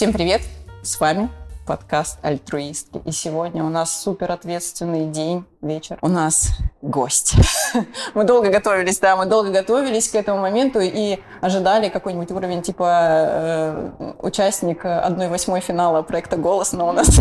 [0.00, 0.40] Всем привет!
[0.82, 1.28] С вами
[1.66, 3.02] подкаст «Альтруистки».
[3.04, 5.98] И сегодня у нас супер ответственный день, вечер.
[6.00, 7.34] У нас гость.
[8.14, 12.86] мы долго готовились, да, мы долго готовились к этому моменту и ожидали какой-нибудь уровень типа
[12.88, 17.06] э, участник одной восьмой финала проекта «Голос», но у нас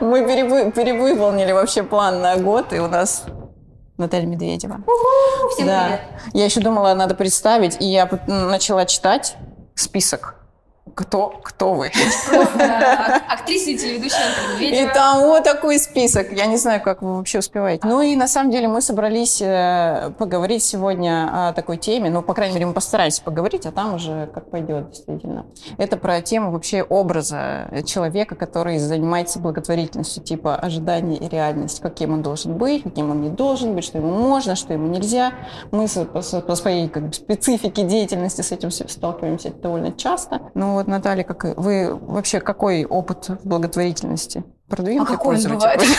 [0.00, 3.24] мы перевы- перевыполнили вообще план на год, и у нас
[3.98, 4.78] Наталья Медведева.
[5.50, 5.86] Всем да.
[5.86, 6.00] привет.
[6.34, 9.34] Я еще думала, надо представить, и я начала читать
[9.74, 10.36] список
[10.94, 11.90] кто, кто вы.
[11.90, 14.20] Просто актриса и телеведущая
[14.60, 16.32] И там вот такой список.
[16.32, 17.86] Я не знаю, как вы вообще успеваете.
[17.86, 22.10] Ну и на самом деле мы собрались э, поговорить сегодня о такой теме.
[22.10, 25.46] Ну, по крайней мере, мы постарались поговорить, а там уже как пойдет, действительно.
[25.78, 31.80] Это про тему вообще образа человека, который занимается благотворительностью, типа ожидания и реальность.
[31.80, 35.32] Каким он должен быть, каким он не должен быть, что ему можно, что ему нельзя.
[35.72, 40.40] Мы по, своей как бы, специфике деятельности с этим сталкиваемся довольно часто.
[40.54, 44.44] Ну вот, Наталья, как вы вообще какой опыт в благотворительности?
[44.68, 45.82] Продвинутый А какой он бывает?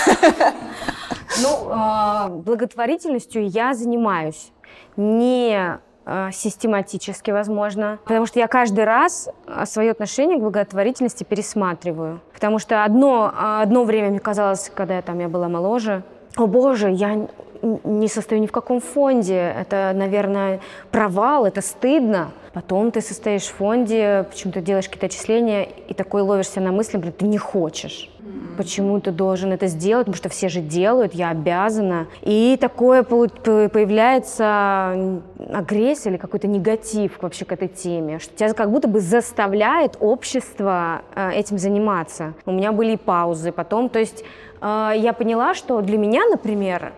[1.42, 4.54] Ну, а, благотворительностью я занимаюсь
[4.96, 9.28] не а, систематически, возможно, потому что я каждый раз
[9.66, 12.22] свое отношение к благотворительности пересматриваю.
[12.34, 16.04] Потому что одно, а, одно время мне казалось, когда я, там, я была моложе,
[16.38, 17.28] о боже, я
[17.62, 20.60] не состою ни в каком фонде, это, наверное,
[20.92, 22.32] провал, это стыдно.
[22.54, 27.14] Потом ты состоишь в фонде, почему-то делаешь какие-то отчисления, и такой ловишься на мысли, блин,
[27.14, 28.10] ты не хочешь.
[28.58, 30.06] Почему ты должен это сделать?
[30.06, 32.08] Потому что все же делают, я обязана.
[32.22, 35.22] И такое появляется
[35.54, 41.02] агрессия или какой-то негатив вообще к этой теме, что тебя как будто бы заставляет общество
[41.16, 42.34] э, этим заниматься.
[42.46, 44.24] У меня были и паузы потом, то есть
[44.62, 46.94] э, я поняла, что для меня, например,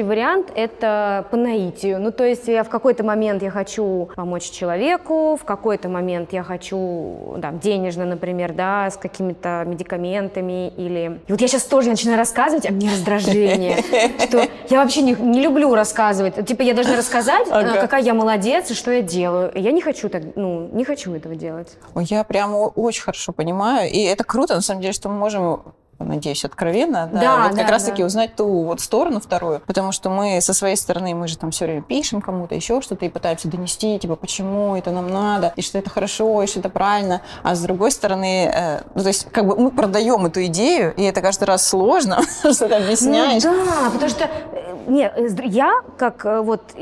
[0.00, 2.00] лучший вариант это по наитию.
[2.00, 6.42] Ну, то есть я в какой-то момент я хочу помочь человеку, в какой-то момент я
[6.42, 11.20] хочу, да, денежно, например, да, с какими-то медикаментами или...
[11.26, 13.76] И вот я сейчас тоже начинаю рассказывать, а мне раздражение,
[14.18, 16.46] что я вообще не, не люблю рассказывать.
[16.46, 17.80] Типа я должна рассказать, э, Ага.
[17.80, 19.52] какая я молодец и что я делаю.
[19.54, 21.76] Я не хочу так, ну, не хочу этого делать.
[21.94, 23.90] Ой, Я прямо очень хорошо понимаю.
[23.90, 25.62] И это круто, на самом деле, что мы можем
[26.04, 30.10] надеюсь, откровенно, да, Да, вот как да, раз-таки узнать ту вот сторону вторую, потому что
[30.10, 33.48] мы со своей стороны, мы же там все время пишем кому-то еще что-то и пытаемся
[33.48, 37.54] донести, типа, почему это нам надо, и что это хорошо, и что это правильно, а
[37.54, 41.20] с другой стороны, э, ну, то есть, как бы мы продаем эту идею, и это
[41.20, 43.42] каждый раз сложно, что ты объясняешь.
[43.44, 46.74] Ну, да, потому что э, нет, э, я как э, вот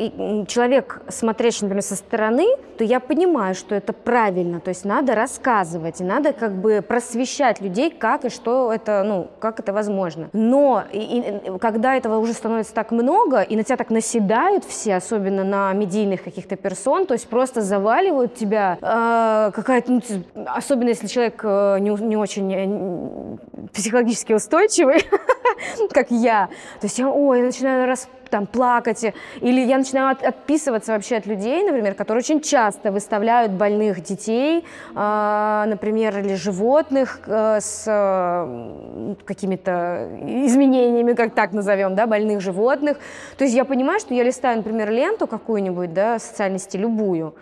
[0.49, 2.47] человек, смотрящий, например, со стороны,
[2.79, 7.61] то я понимаю, что это правильно, то есть надо рассказывать, и надо как бы просвещать
[7.61, 10.29] людей, как и что это, ну, как это возможно.
[10.33, 14.97] Но и- и, когда этого уже становится так много, и на тебя так наседают все,
[14.97, 20.89] особенно на медийных каких-то персон, то есть просто заваливают тебя э, какая-то, ну, т- особенно
[20.91, 25.03] если человек э, не, не очень э, психологически устойчивый,
[25.93, 26.49] как я.
[26.81, 31.17] То есть я, ой, начинаю раз там плакать, э, или я начинаю от- отписываться вообще
[31.17, 37.85] от людей, например, которые очень часто выставляют больных детей, а, например, или животных э, с
[37.87, 42.99] э, какими-то изменениями, как так назовем, да, больных животных.
[43.37, 47.35] То есть я понимаю, что я листаю, например, ленту какую-нибудь, да, социальности любую,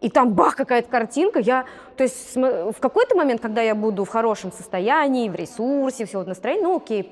[0.00, 1.64] и там бах, какая-то картинка, я,
[1.96, 6.26] то есть в какой-то момент, когда я буду в хорошем состоянии, в ресурсе, все вот
[6.26, 7.10] настроение, ну окей,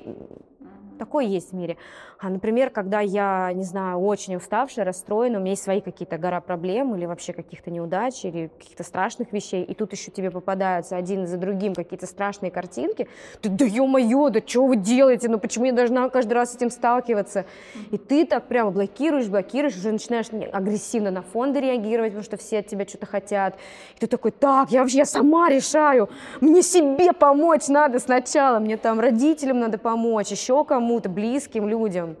[0.99, 1.77] такое есть в мире.
[2.23, 6.39] А, например, когда я, не знаю, очень уставшая, расстроена, у меня есть свои какие-то гора
[6.39, 11.27] проблем или вообще каких-то неудач или каких-то страшных вещей, и тут еще тебе попадаются один
[11.27, 13.09] за другим какие-то страшные картинки,
[13.41, 16.69] ты, да ё-моё, да что вы делаете, ну почему я должна каждый раз с этим
[16.69, 17.43] сталкиваться?
[17.91, 22.59] И ты так прямо блокируешь, блокируешь, уже начинаешь агрессивно на фонды реагировать, потому что все
[22.59, 23.57] от тебя что-то хотят.
[23.97, 26.09] И ты такой, так, я вообще я сама решаю,
[26.39, 32.12] мне себе помочь надо сначала, мне там родителям надо помочь, еще кому-то, близким людям.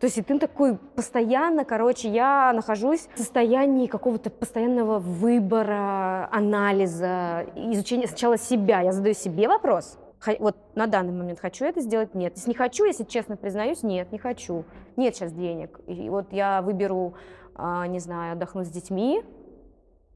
[0.00, 7.46] То есть и ты такой постоянно, короче, я нахожусь в состоянии какого-то постоянного выбора, анализа,
[7.54, 8.82] изучения сначала себя.
[8.82, 9.98] Я задаю себе вопрос,
[10.38, 12.14] вот на данный момент хочу это сделать?
[12.14, 12.34] Нет.
[12.36, 14.64] Если не хочу, если честно признаюсь, нет, не хочу.
[14.96, 15.80] Нет сейчас денег.
[15.86, 17.14] И вот я выберу,
[17.54, 19.22] а, не знаю, отдохнуть с детьми,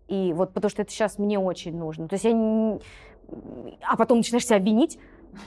[0.09, 2.09] и вот потому что это сейчас мне очень нужно.
[2.09, 2.33] То есть я...
[2.33, 2.81] не-
[3.89, 4.99] А потом начинаешь себя обвинить,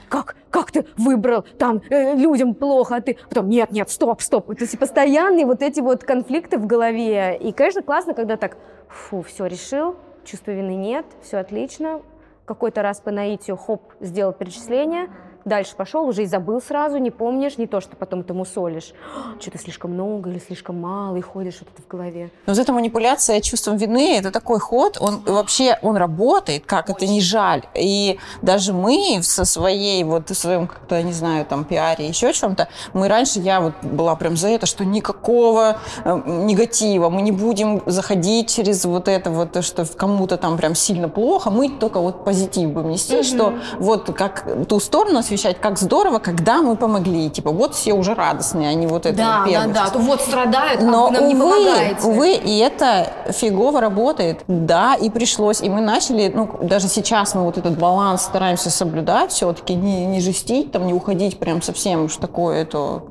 [0.10, 4.48] как, как ты выбрал, там э, людям плохо, а ты потом нет, нет, стоп, стоп.
[4.48, 7.38] То есть постоянные вот эти вот конфликты в голове.
[7.38, 8.58] И, конечно, классно, когда так,
[8.88, 12.02] фу, все решил, чувства вины нет, все отлично.
[12.46, 15.10] Какой-то раз по наитию, хоп, сделал перечисление,
[15.46, 18.94] дальше пошел, уже и забыл сразу, не помнишь, не то, что потом это мусолишь.
[19.40, 22.32] Что-то слишком много или слишком мало, и ходишь вот это в голове.
[22.46, 27.06] Но вот эта манипуляция чувством вины, это такой ход, он вообще, он работает, как это
[27.06, 27.64] не жаль.
[27.76, 32.68] И даже мы со своей, вот в своем как-то, не знаю, там, пиаре, еще чем-то,
[32.94, 37.82] мы раньше, я вот была прям за это, что никакого э, негатива, мы не будем
[37.86, 42.70] заходить через вот это вот, что кому-то там прям сильно плохо, мы только вот позитив
[42.72, 43.24] будем нести, mm-hmm.
[43.24, 48.14] что вот как ту сторону освещать, как здорово, когда мы помогли, типа вот все уже
[48.14, 51.12] радостные, а не вот это да, вот Да, да, то вот страдают, а Но, вы
[51.14, 52.08] нам увы, не помогаете.
[52.08, 54.42] увы, и это фигово работает.
[54.48, 59.32] Да, и пришлось, и мы начали, ну, даже сейчас мы вот этот баланс стараемся соблюдать,
[59.32, 63.02] все-таки не, не жестить, там, не уходить прям совсем уж такое, это,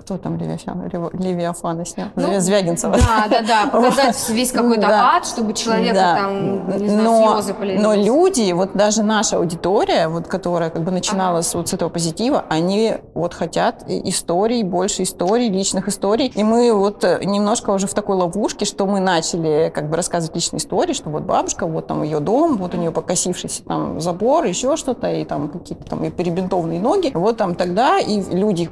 [0.00, 2.08] кто там Левиафан, Левиафана снял?
[2.16, 2.96] Ну, Звягинцева.
[2.96, 5.16] Да, да, да, показать весь какой-то Да.
[5.16, 6.14] ад, чтобы человека Да.
[6.16, 7.82] там, не знаю, но, слезы полились.
[7.82, 12.44] но люди, вот даже наша аудитория, вот, которая как бы начиналась вот с этого позитива,
[12.48, 16.32] они вот хотят историй, больше историй, личных историй.
[16.34, 20.34] И мы вот э, немножко уже в такой ловушке, что мы начали как бы рассказывать
[20.34, 24.44] личные истории, что вот бабушка, вот там ее дом, вот у нее покосившийся там забор,
[24.44, 27.10] еще что-то, и там какие-то там и перебинтованные ноги.
[27.14, 28.68] Вот там тогда и люди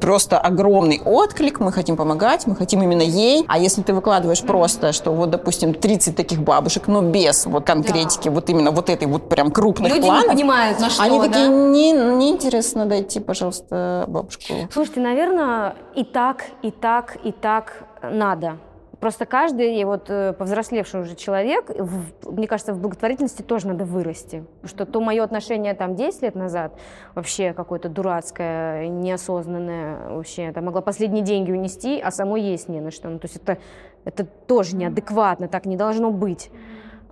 [0.00, 3.44] просто огромный отклик, мы хотим помогать, мы хотим именно ей.
[3.48, 8.28] А если ты выкладываешь просто, что вот, допустим, 30 таких бабушек, но без вот конкретики,
[8.28, 11.26] вот именно вот этой вот прям крупных Люди не планов, понимают, на что, они да?
[11.28, 11.92] такие, не,
[12.40, 14.54] неинтересно дойти, пожалуйста, бабушку.
[14.70, 18.56] Слушайте, наверное, и так, и так, и так надо.
[18.98, 24.44] Просто каждый, вот э, повзрослевший уже человек, в- мне кажется, в благотворительности тоже надо вырасти.
[24.64, 26.72] Что то мое отношение там 10 лет назад,
[27.14, 32.90] вообще какое-то дурацкое, неосознанное, вообще, там могла последние деньги унести, а самой есть не на
[32.90, 33.08] что.
[33.08, 33.56] Ну, то есть это,
[34.04, 36.50] это тоже неадекватно, так не должно быть.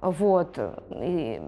[0.00, 0.58] Вот.
[0.90, 1.40] И-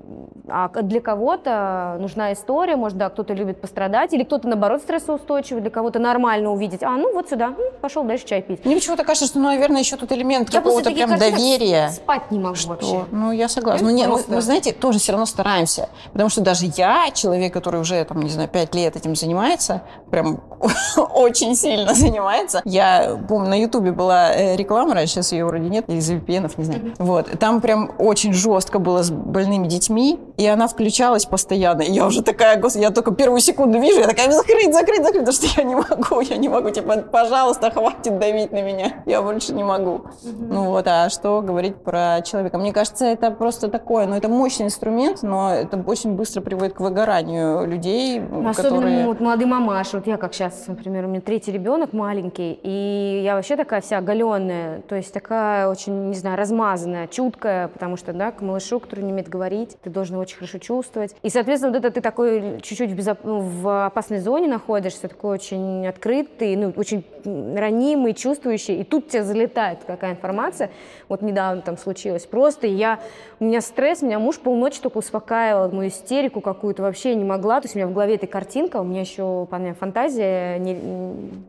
[0.49, 5.71] а для кого-то нужна история, может, да, кто-то любит пострадать, или кто-то, наоборот, стрессоустойчивый, для
[5.71, 6.83] кого-то нормально увидеть.
[6.83, 8.65] А, ну вот сюда, пошел дальше чай пить.
[8.65, 11.91] Мне почему-то кажется, что, ну, наверное, еще тут элемент Я какого-то прям доверия.
[11.91, 12.87] Спать не могу вообще.
[12.87, 13.07] Что?
[13.13, 13.87] Ну, я согласна.
[13.89, 15.89] Ну, не, мы, мы, знаете, тоже все равно стараемся.
[16.13, 20.41] Потому что даже я, человек, который уже, там, не знаю, пять лет этим занимается, прям
[21.15, 22.63] очень сильно занимается.
[22.65, 26.65] Я помню, на Ютубе была э, реклама раньше, сейчас ее вроде нет, из VPN, не
[26.65, 26.95] знаю.
[26.99, 27.31] Вот.
[27.39, 31.83] Там прям очень жестко было с больными детьми, и она включалась постоянно.
[31.83, 35.27] И я уже такая, господи, я только первую секунду вижу, я такая, закрыть, закрыть, закрыть,
[35.27, 39.23] потому что я не могу, я не могу, типа, пожалуйста, хватит давить на меня, я
[39.23, 40.03] больше не могу.
[40.25, 42.59] Ну вот, а что говорить про человека?
[42.59, 46.81] Мне кажется, это просто такое, ну это мощный инструмент, но это очень быстро приводит к
[46.81, 49.07] выгоранию людей, Особенно которые...
[49.07, 49.97] вот молодые мамаши.
[49.97, 53.99] Вот я как сейчас, например, у меня третий ребенок маленький, и я вообще такая вся
[53.99, 59.05] оголенная, то есть такая очень, не знаю, размазанная, чуткая, потому что, да, к малышу, который
[59.05, 61.15] не умеет говорить, ты должен его очень хорошо чувствовать.
[61.23, 65.35] И, соответственно, вот это ты такой чуть-чуть в, безоп- ну, в опасной зоне находишься, такой
[65.35, 70.71] очень открытый, ну, очень ранимый, чувствующий, и тут тебе залетает какая информация.
[71.09, 73.01] Вот недавно там случилось просто, я,
[73.41, 77.67] у меня стресс, меня муж полночи только успокаивал, мою истерику какую-то вообще не могла, то
[77.67, 80.77] есть у меня в голове эта картинка, у меня еще понятно, фантазия не,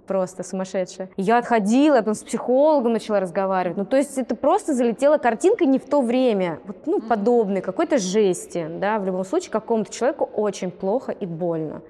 [0.08, 1.10] просто сумасшедшая.
[1.18, 5.66] Я отходила, я потом с психологом начала разговаривать, ну то есть это просто залетела картинка
[5.66, 10.30] не в то время, вот, ну подобной, какой-то жести, да, в любом случае какому-то человеку
[10.34, 11.82] очень плохо и больно.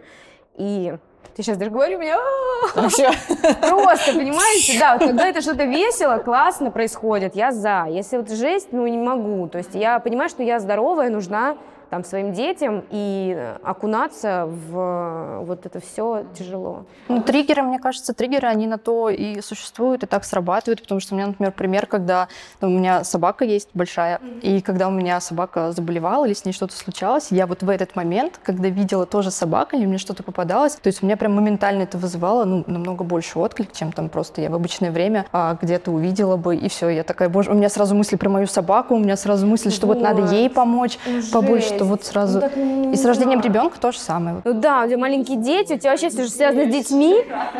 [0.56, 0.94] И
[1.36, 2.82] ты сейчас даже говорю, у меня «А-а-а».
[2.82, 3.10] Вообще,
[3.62, 7.86] Просто, понимаете, да, вот когда это что-то весело, классно происходит, я за.
[7.90, 9.48] Если вот жесть, ну, не могу.
[9.48, 11.58] То есть я понимаю, что я здоровая, нужна
[11.92, 16.86] там своим детям, и э, окунаться в э, вот это все тяжело.
[17.10, 21.14] Ну, триггеры, мне кажется, триггеры, они на то и существуют, и так срабатывают, потому что
[21.14, 22.30] у меня, например, пример, когда
[22.62, 26.54] там, у меня собака есть большая, и когда у меня собака заболевала или с ней
[26.54, 30.76] что-то случалось, я вот в этот момент, когда видела тоже собаку, или мне что-то попадалось,
[30.76, 34.40] то есть у меня прям моментально это вызывало ну, намного больше отклик, чем там просто
[34.40, 37.68] я в обычное время а, где-то увидела бы, и все, я такая, боже, у меня
[37.68, 40.32] сразу мысли про мою собаку, у меня сразу мысли, что вот надо Вот.
[40.32, 41.81] ей помочь Ну, побольше, жесть.
[41.82, 42.40] Что вот сразу...
[42.40, 43.48] Ну, так, ну, и с рождением да.
[43.48, 44.42] ребенка то же самое.
[44.44, 47.16] Ну да, у тебя маленькие дети, у тебя вообще все же связано с детьми.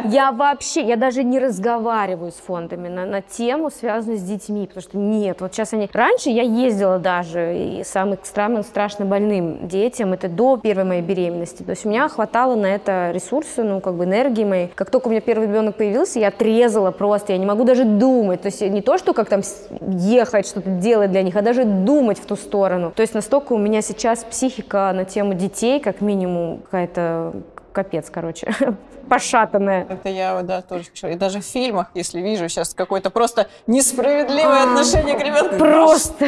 [0.06, 4.82] Я вообще, я даже не разговариваю с фондами на, на тему, связанную с детьми, потому
[4.84, 5.90] что нет, вот сейчас они...
[5.92, 11.64] Раньше я ездила даже и самым самым страшно больным детям, это до первой моей беременности.
[11.64, 14.68] То есть у меня хватало на это ресурсы, ну как бы энергии моей.
[14.76, 18.42] Как только у меня первый ребенок появился, я отрезала просто, я не могу даже думать.
[18.42, 19.42] То есть не то, что как там
[19.82, 22.92] ехать, что-то делать для них, а даже думать в ту сторону.
[22.96, 27.34] То есть настолько у меня сейчас психика на тему детей, как минимум, какая-то
[27.74, 28.54] капец, короче,
[29.08, 29.86] пошатанная.
[29.90, 30.86] Это я, вот, да, тоже.
[31.04, 35.56] И даже в фильмах, если вижу сейчас какое-то просто несправедливое отношение к ребенку.
[35.56, 36.26] Просто.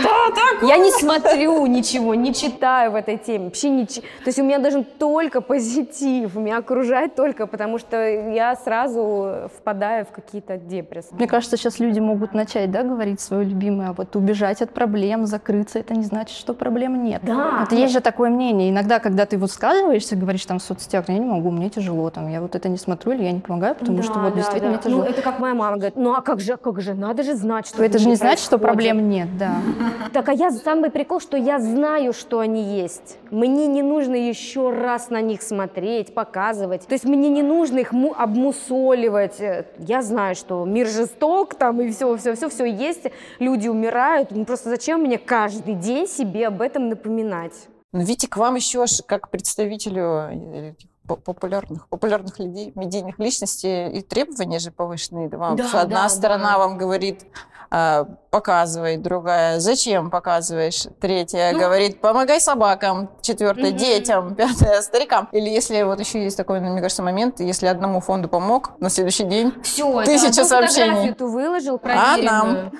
[0.62, 3.46] Я не смотрю ничего, не читаю в этой теме.
[3.46, 4.01] Вообще ничего.
[4.24, 6.36] То есть у меня даже только позитив.
[6.36, 11.13] Меня окружает только, потому что я сразу впадаю в какие-то депрессы.
[11.13, 15.25] Мне кажется, сейчас люди могут начать, да, говорить свое любимое, а вот убежать от проблем,
[15.25, 17.22] закрыться, это не значит, что проблем нет.
[17.24, 17.60] Да.
[17.62, 18.70] Вот есть же такое мнение.
[18.70, 22.27] Иногда, когда ты вот сказываешься, говоришь там в соцсетях, я не могу, мне тяжело, там,
[22.30, 25.03] я вот это не смотрю или я не помогаю, потому что вот действительно мне тяжело.
[25.03, 27.67] Ну, это как моя мама говорит, ну а как же, как же, надо же знать,
[27.67, 28.89] что это же не значит, что происходит».
[28.89, 29.55] проблем нет, да.
[30.13, 33.17] Так, а я самый прикол, что я знаю, что они есть.
[33.32, 36.86] Мне не нужно еще раз на них смотреть, показывать.
[36.88, 39.41] То есть мне не нужно их му- обмусоливать.
[39.79, 43.05] Я знаю, что мир жесток, там и все, все, все, все есть.
[43.39, 44.32] Люди умирают.
[44.32, 47.53] Ну просто зачем мне каждый день себе об этом напоминать?
[47.91, 50.74] Но видите, к вам еще как представителю э,
[51.07, 55.29] популярных, популярных людей, медийных личностей, и требования же повышенные.
[55.29, 55.55] Да, вам.
[55.57, 56.57] Да, одна да, сторона да.
[56.60, 57.25] вам говорит,
[57.69, 61.60] а, показывай, другая, зачем показываешь, третья Ну.
[61.60, 63.77] говорит, помогай собакам, четвертая, Мгм.
[63.77, 65.27] детям, пятая, старикам.
[65.31, 68.89] Или если вот еще есть такой, ну, мне кажется, момент, если одному фонду помог, на
[68.89, 70.86] следующий день Все, Тысяча сообщений.
[70.86, 72.72] фотографию ты выложил, А проверенную.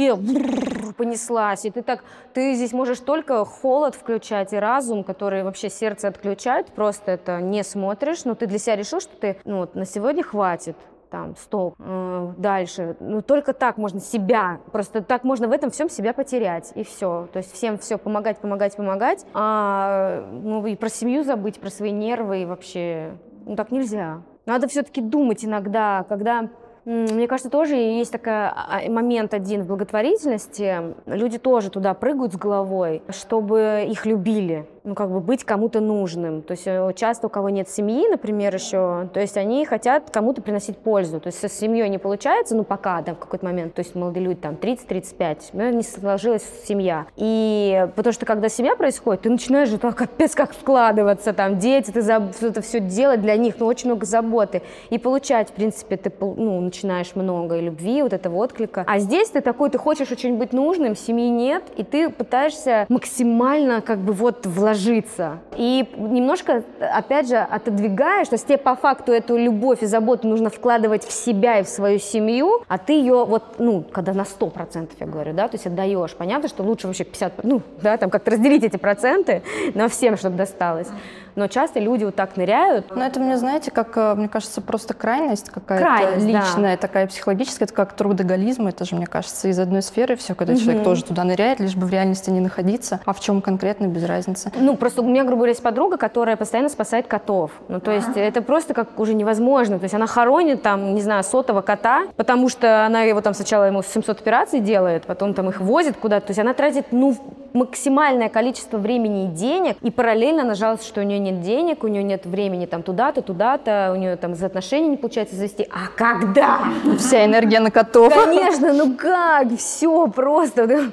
[0.00, 1.64] И понеслась.
[1.64, 2.04] И ты так,
[2.34, 7.64] ты здесь можешь только холод включать и разум, который вообще сердце отключает, просто это не
[7.64, 10.76] смотришь, но ты для себя решил, что ты, ну вот на сегодня хватит
[11.10, 12.96] там, стоп, э, дальше.
[13.00, 17.28] Ну, только так можно себя, просто так можно в этом всем себя потерять, и все.
[17.32, 21.90] То есть всем все помогать, помогать, помогать, а ну, и про семью забыть, про свои
[21.90, 24.22] нервы, и вообще, ну, так нельзя.
[24.46, 26.48] Надо все-таки думать иногда, когда
[26.84, 28.50] Мне кажется, тоже есть такой
[28.88, 30.94] момент один в благотворительности.
[31.06, 36.42] Люди тоже туда прыгают с головой, чтобы их любили, ну, как бы быть кому-то нужным.
[36.42, 40.40] То есть э, часто у кого нет семьи, например, еще, то есть они хотят кому-то
[40.42, 41.20] приносить пользу.
[41.20, 44.24] То есть со семьей не получается, ну, пока, да, в какой-то момент, то есть молодые
[44.24, 47.06] люди, там, 30-35, ну, не сложилась семья.
[47.16, 51.90] И потому что когда семья происходит, ты начинаешь же так, капец, как вкладываться, там, дети,
[51.90, 54.62] ты заб- это все делать для них, ну, очень много заботы.
[54.88, 58.84] И получать, в принципе, ты, ну, начинаешь много и любви, вот этого отклика.
[58.86, 63.82] А здесь ты такой, ты хочешь очень быть нужным, семьи нет, и ты пытаешься максимально,
[63.82, 65.38] как бы, вот, вложиться.
[65.56, 70.50] И немножко, опять же, отодвигаешь, то есть тебе по факту эту любовь и заботу нужно
[70.50, 74.90] вкладывать в себя и в свою семью, а ты ее вот, ну, когда на 100%,
[74.98, 76.14] я говорю, да, то есть отдаешь.
[76.14, 79.42] Понятно, что лучше вообще 50, ну, да, там как-то разделить эти проценты
[79.74, 80.88] на всем, чтобы досталось.
[81.36, 82.94] Но часто люди вот так ныряют.
[82.94, 86.40] Но это мне, знаете, как, э, мне кажется, просто крайность какая-то Крайность, да.
[86.40, 90.54] личная, такая психологическая, это как трудоголизм, это же, мне кажется, из одной сферы все, когда
[90.54, 90.84] человек Мгм.
[90.84, 94.50] тоже туда ныряет, лишь бы в реальности не находиться, а в чем конкретно, без разницы.
[94.56, 97.50] Ну, просто у меня, грубо говоря, есть подруга, которая постоянно спасает котов.
[97.68, 99.78] Ну, то есть это просто как уже невозможно.
[99.78, 103.64] То есть она хоронит там, не знаю, сотого кота, потому что она его там сначала
[103.64, 106.26] ему 700 операций делает, потом там их возит куда-то.
[106.26, 107.16] То есть она тратит, ну,
[107.52, 111.88] максимальное количество времени и денег, и параллельно она жалуется, что у нее нет денег, у
[111.88, 115.68] нее нет времени там туда-то, туда-то, у нее там за отношения не получается завести.
[115.70, 116.60] А когда?
[116.98, 118.12] Вся энергия на котов.
[118.12, 119.56] Конечно, ну как?
[119.56, 120.90] Все просто.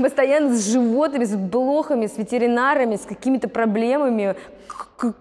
[0.00, 4.36] Постоянно с животными, с блохами, с ветеринарами, с какими-то проблемами,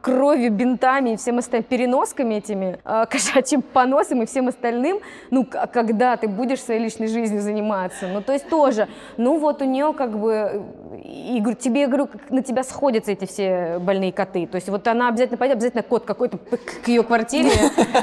[0.01, 4.99] кровью, бинтами и всем остальным, переносками этими, э, кошачьим поносом и всем остальным.
[5.31, 8.07] Ну, а когда ты будешь своей личной жизнью заниматься?
[8.07, 8.87] Ну, то есть тоже.
[9.17, 10.31] Ну, вот у нее как бы...
[10.31, 14.47] э, И говорю, тебе, я говорю, на тебя сходятся эти все больные коты.
[14.47, 17.51] То есть вот она обязательно пойдет, обязательно кот какой-то к ее квартире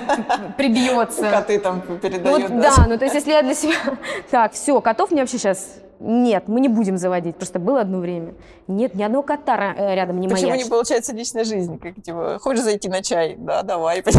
[0.56, 1.30] прибьется.
[1.30, 2.48] коты там передают.
[2.60, 3.74] да, ну то есть если я для себя...
[4.30, 5.78] Так, все, котов мне вообще сейчас...
[6.02, 7.36] Нет, мы не будем заводить.
[7.36, 8.34] Просто было одно время.
[8.66, 11.78] Нет, ни одного кота э, рядом не Почему не получается личная жизнь?
[11.78, 13.36] Как, типа, хочешь зайти на чай?
[13.38, 14.02] Да, давай.
[14.02, 14.12] Про-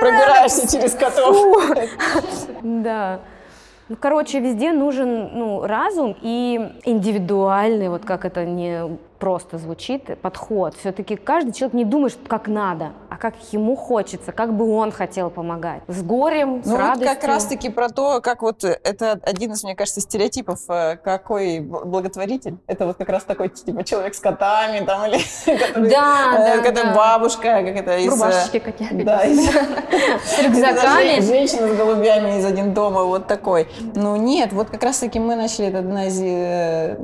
[0.00, 1.36] Пробираешься через котов.
[2.62, 3.20] Да.
[3.88, 10.74] Ну, короче, везде нужен ну, разум и индивидуальный, вот как это не просто звучит, подход.
[10.80, 15.30] Все-таки каждый человек не думает, как надо, а как ему хочется, как бы он хотел
[15.30, 15.82] помогать.
[15.86, 17.08] С горем, с Ну, вот радостью.
[17.14, 21.60] как раз-таки про то, как вот э, это один из, мне кажется, стереотипов, э, какой
[21.60, 22.56] благотворитель.
[22.66, 25.18] Это вот как раз такой, типа, человек с котами, там, или
[25.56, 26.94] который, Да, э, да, какая-то да.
[26.96, 28.10] бабушка, как это из...
[28.10, 28.60] Рубашечки.
[29.04, 29.46] Да, из-
[30.26, 31.20] С рюкзаками.
[31.20, 33.68] Жен- Женщина с голубями из один дома, вот такой.
[33.94, 36.96] Ну нет, вот как раз-таки мы начали, это одна из, э,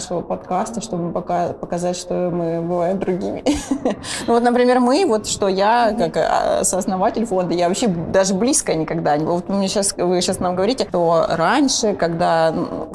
[0.00, 3.44] нашего подкаста, чтобы пока показать, что мы бываем другими.
[4.26, 8.74] ну вот, например, мы, вот что я, как а, сооснователь фонда, я вообще даже близко
[8.74, 9.26] никогда не...
[9.26, 12.50] Вот мне сейчас, вы сейчас нам говорите, что раньше, когда,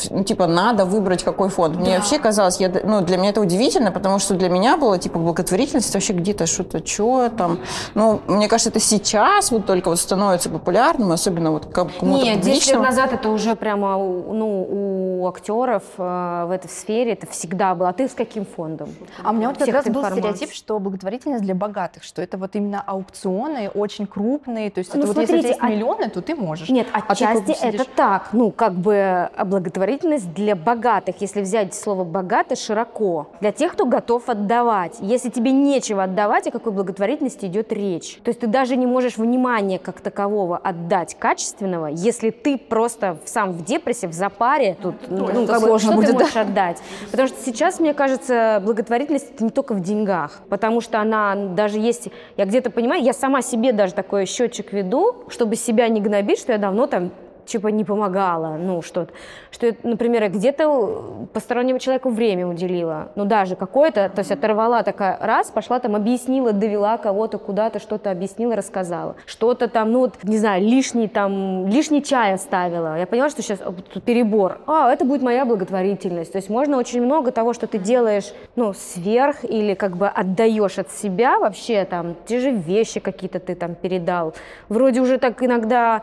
[0.10, 3.92] ну, типа, надо выбрать какой фонд, мне вообще казалось, я, ну, для меня это удивительно,
[3.92, 7.60] потому что для меня было, типа, благотворительность вообще где-то что-то, что там.
[7.94, 12.46] Ну, мне кажется, это сейчас вот только вот становится популярным, особенно вот кому-то Нет, 10
[12.46, 12.84] лет публичному.
[12.84, 17.90] назад это уже прямо ну, у актеров э, в этой сфере это всегда было.
[17.90, 18.90] А ты с каким фондом?
[19.24, 22.56] А у меня вот как раз был стереотип, что благотворительность для богатых, что это вот
[22.56, 26.22] именно аукционы очень крупные, то есть Ну, это вот если смотрите, есть а- миллионы, то
[26.22, 26.70] ты можешь.
[26.70, 28.30] Нет, А отчасти это сидишь- так.
[28.34, 28.96] Ну, как бы
[29.36, 33.28] а, благотворительность для богатых, если взять слово «богатый» широко.
[33.42, 34.98] Для тех, кто готов отдавать.
[35.00, 38.20] Если тебе нечего отдавать, о какой благотворительности идет речь?
[38.24, 43.52] То есть ты даже не можешь внимания как такового отдать качественного, если ты просто сам
[43.52, 46.20] в депрессе, в запаре, тут, ну, это как бы, сложно что будет, ты да.
[46.20, 46.36] можешь
[46.76, 47.12] отдать?
[47.12, 51.80] Потому что сейчас, мне кажется, благотворительность это не только в деньгах, потому что она даже
[51.80, 56.40] есть, я где-то понимаю, я сама себе даже такой счетчик веду, чтобы себя не гнобить,
[56.40, 57.12] что я давно там
[57.46, 59.14] типа не помогала, ну что-то,
[59.52, 65.18] что, например, я где-то постороннему человеку время уделила, ну даже какое-то, то есть оторвала такая,
[65.22, 70.38] раз, пошла там объяснила, довела кого-то куда-то, что-то объяснила, рассказала, что-то там, ну вот, не
[70.38, 73.60] знаю, лишний там, лишний чай оставила, я поняла, что сейчас
[74.06, 78.34] перебор, а, это будет моя благотворительность, то есть можно очень много того, что ты делаешь,
[78.56, 81.40] ну, сверх или как бы отдаешь от себя.
[81.40, 84.34] Вообще, там, те же вещи какие-то ты там передал,
[84.70, 86.02] вроде уже так иногда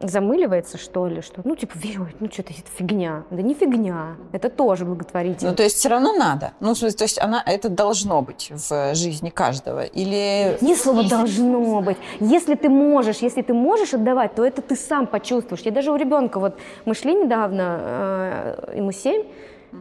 [0.00, 3.24] замыливается, что ли, что, ну, типа, верует, ну, что-то это фигня.
[3.30, 5.56] Да не фигня, это тоже Ну, благотворительность.
[5.56, 6.52] то есть все равно надо.
[6.60, 9.84] Ну, в смысле, то есть она, это должно быть в жизни каждого.
[9.84, 10.58] Или...
[10.60, 11.96] Не слово должно быть.
[12.20, 15.62] Если ты можешь, если ты можешь отдавать, то это ты сам почувствуешь.
[15.62, 19.24] Я даже у ребенка, вот мы шли недавно, э, ему 7,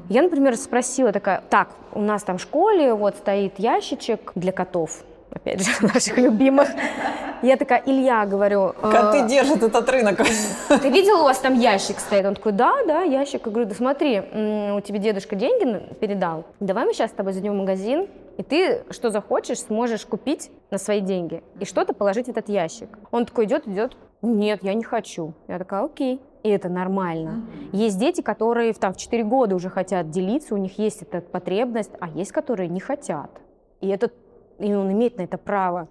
[0.09, 5.03] я, например, спросила такая, так, у нас там в школе вот стоит ящичек для котов,
[5.33, 6.69] опять же, наших любимых.
[7.41, 10.21] Я такая, Илья, говорю, э, Коты держат этот рынок.
[10.69, 12.25] ты видел, у вас там ящик стоит?
[12.25, 13.45] Он такой, да, да, ящик.
[13.45, 16.45] Я говорю, да смотри, у тебя дедушка деньги передал.
[16.59, 20.77] Давай мы сейчас с тобой зайдем в магазин, и ты что захочешь, сможешь купить на
[20.77, 21.43] свои деньги.
[21.59, 22.89] И что-то положить в этот ящик.
[23.11, 23.97] Он такой идет, идет.
[24.21, 25.33] Нет, я не хочу.
[25.49, 26.21] Я такая, окей.
[26.43, 27.45] И это нормально.
[27.71, 31.91] Есть дети, которые там, в 4 года уже хотят делиться, у них есть эта потребность,
[31.99, 33.29] а есть, которые не хотят.
[33.79, 34.11] И, это,
[34.59, 35.87] и он имеет на это право.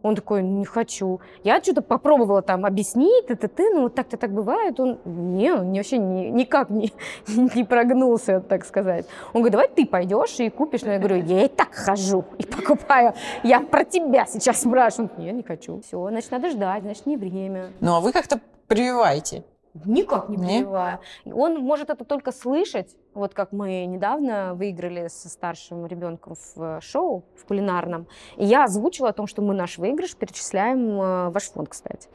[0.00, 1.20] Он такой, не хочу.
[1.42, 4.78] Я что-то попробовала там объяснить, ты, ты, ты, ну вот так-то так бывает.
[4.78, 6.92] Он, не, он вообще ни- никак не,
[7.26, 9.06] не прогнулся, так сказать.
[9.34, 10.82] Он говорит, давай ты пойдешь и купишь.
[10.82, 13.14] Но я говорю, я и так хожу и покупаю.
[13.42, 15.10] Я про тебя сейчас спрашиваю.
[15.18, 15.80] Он, не, не хочу.
[15.80, 17.70] Все, значит, надо ждать, значит, не время.
[17.80, 19.42] Ну, а вы как-то прививаете.
[19.84, 20.46] Никак не Не?
[20.60, 20.98] прививаю.
[21.26, 22.96] Он может это только слышать.
[23.18, 28.06] Вот как мы недавно выиграли со старшим ребенком в шоу, в кулинарном.
[28.36, 32.08] И я озвучила о том, что мы наш выигрыш перечисляем э, в ваш фонд, кстати.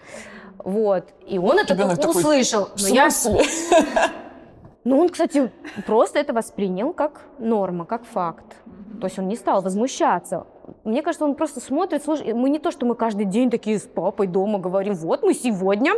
[0.59, 1.09] Вот.
[1.27, 2.69] И он это Ребенок такой, услышал.
[2.73, 3.09] В Но я,
[4.85, 5.51] ну, он, кстати,
[5.85, 8.55] просто это воспринял как норма, как факт.
[9.01, 10.47] То есть он не стал возмущаться.
[10.85, 13.83] Мне кажется, он просто смотрит, слушай, мы не то, что мы каждый день такие с
[13.83, 15.95] папой дома говорим, вот мы сегодня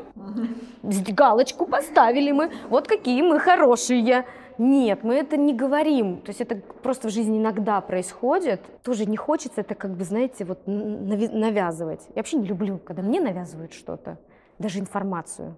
[0.81, 4.25] галочку поставили мы, вот какие мы хорошие.
[4.57, 6.21] Нет, мы это не говорим.
[6.21, 8.61] То есть это просто в жизни иногда происходит.
[8.83, 12.01] Тоже не хочется это, как бы, знаете, вот навязывать.
[12.09, 14.17] Я вообще не люблю, когда мне навязывают что-то,
[14.59, 15.57] даже информацию.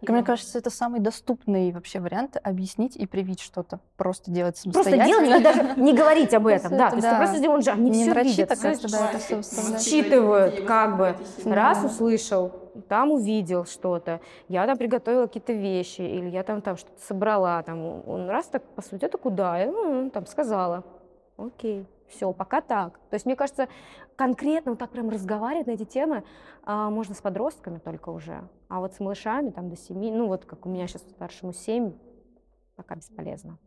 [0.00, 3.80] Так, Мне кажется, это самый доступный вообще вариант объяснить и привить что-то.
[3.98, 5.26] Просто делать Просто самостоятельно.
[5.26, 6.70] делать и даже не говорить об этом.
[6.70, 8.50] Просто Да, то есть просто сделаешь, они Не все видят,
[9.82, 11.16] считывают, как бы.
[11.44, 12.50] Раз услышал,
[12.88, 18.08] там увидел что-то, я там приготовила какие-то вещи, или я там, там что-то собрала, там,
[18.08, 19.58] он раз так посудит, это куда?
[19.58, 20.84] Я «М, там сказала.
[21.36, 22.98] Окей, все, пока так.
[23.10, 23.68] То есть, мне кажется,
[24.16, 26.24] конкретно вот так прям разговаривать на эти темы
[26.64, 28.42] а, можно с подростками только уже.
[28.68, 31.92] А вот с малышами там до семи, ну вот как у меня сейчас старшему семь,
[32.76, 33.58] пока бесполезно.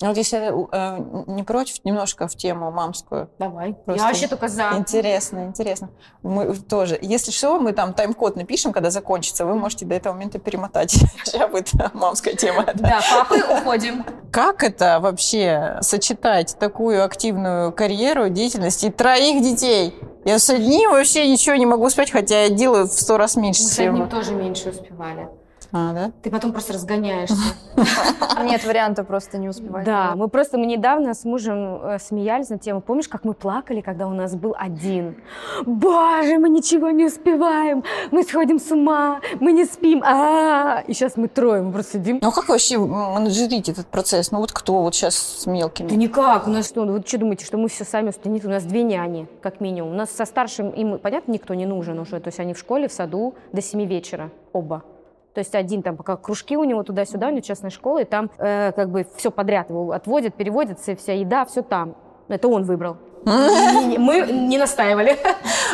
[0.00, 3.28] Вот если э, не против, немножко в тему мамскую.
[3.38, 3.74] Давай.
[3.74, 4.70] Просто Я вообще только за.
[4.76, 5.90] Интересно, интересно.
[6.22, 6.98] Мы тоже.
[7.02, 10.92] Если что, мы там тайм-код напишем, когда закончится, вы можете до этого момента перемотать.
[11.24, 12.64] Сейчас будет мамская тема.
[12.74, 14.04] Да, папы уходим.
[14.30, 19.94] Как это вообще сочетать такую активную карьеру, деятельность и троих детей?
[20.24, 23.62] Я с одним вообще ничего не могу успеть, хотя я делаю в сто раз меньше
[23.62, 25.28] Мы с одним тоже меньше успевали.
[25.70, 26.12] А, да?
[26.22, 27.36] Ты потом просто разгоняешься.
[28.42, 29.84] Нет варианта просто не успевать.
[29.84, 32.80] Да, мы просто мы недавно с мужем э, смеялись на тему.
[32.80, 35.16] Помнишь, как мы плакали, когда у нас был один?
[35.66, 40.02] Боже, мы ничего не успеваем, мы сходим с ума, мы не спим.
[40.04, 42.18] А, и сейчас мы трое, мы просто сидим.
[42.22, 44.30] Ну, а как вообще менеджерить этот процесс?
[44.30, 45.88] Ну, вот кто вот сейчас с мелкими?
[45.88, 48.44] Да никак, у нас что, ну, вы что думаете, что мы все сами устранить?
[48.44, 49.92] У нас две няни, как минимум.
[49.92, 52.20] У нас со старшим им, понятно, никто не нужен уже.
[52.20, 54.82] То есть они в школе, в саду до 7 вечера, оба.
[55.38, 58.28] То есть один там пока кружки у него туда-сюда, у него частная школа, и там
[58.38, 61.94] э, как бы все подряд его отводят, переводятся, и вся еда, все там.
[62.26, 62.96] Это он выбрал.
[63.24, 65.16] Мы не настаивали.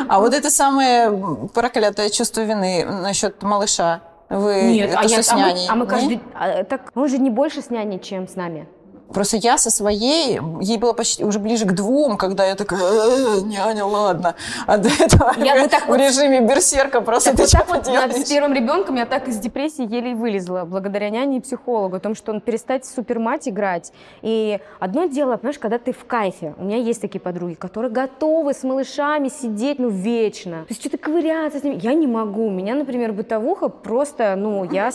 [0.07, 4.03] А вот это самое проклятое чувство вины насчет малыша.
[4.29, 5.66] Вы Нет, это а, что я, с а, мы, няней?
[5.66, 6.20] а мы каждый...
[6.35, 8.68] а, так, он же не больше с няней, чем с нами.
[9.14, 13.40] Просто я со своей, ей было почти уже ближе к двум, когда я такая, «Э,
[13.42, 14.35] няня, ладно.
[14.66, 18.09] А до этого Я бы так в вот- режиме берсерка просто Так ты вот так
[18.09, 22.00] вот с первым ребенком я так из депрессии еле вылезла, благодаря няне и психологу, о
[22.00, 23.92] том, что он перестать супермать играть.
[24.22, 26.55] И одно дело, понимаешь, когда ты в кайфе.
[26.59, 30.62] У меня есть такие подруги, которые готовы с малышами сидеть, ну, вечно.
[30.62, 31.79] То есть что-то ковыряться с ними.
[31.81, 32.46] Я не могу.
[32.46, 34.90] У меня, например, бытовуха просто, ну, я...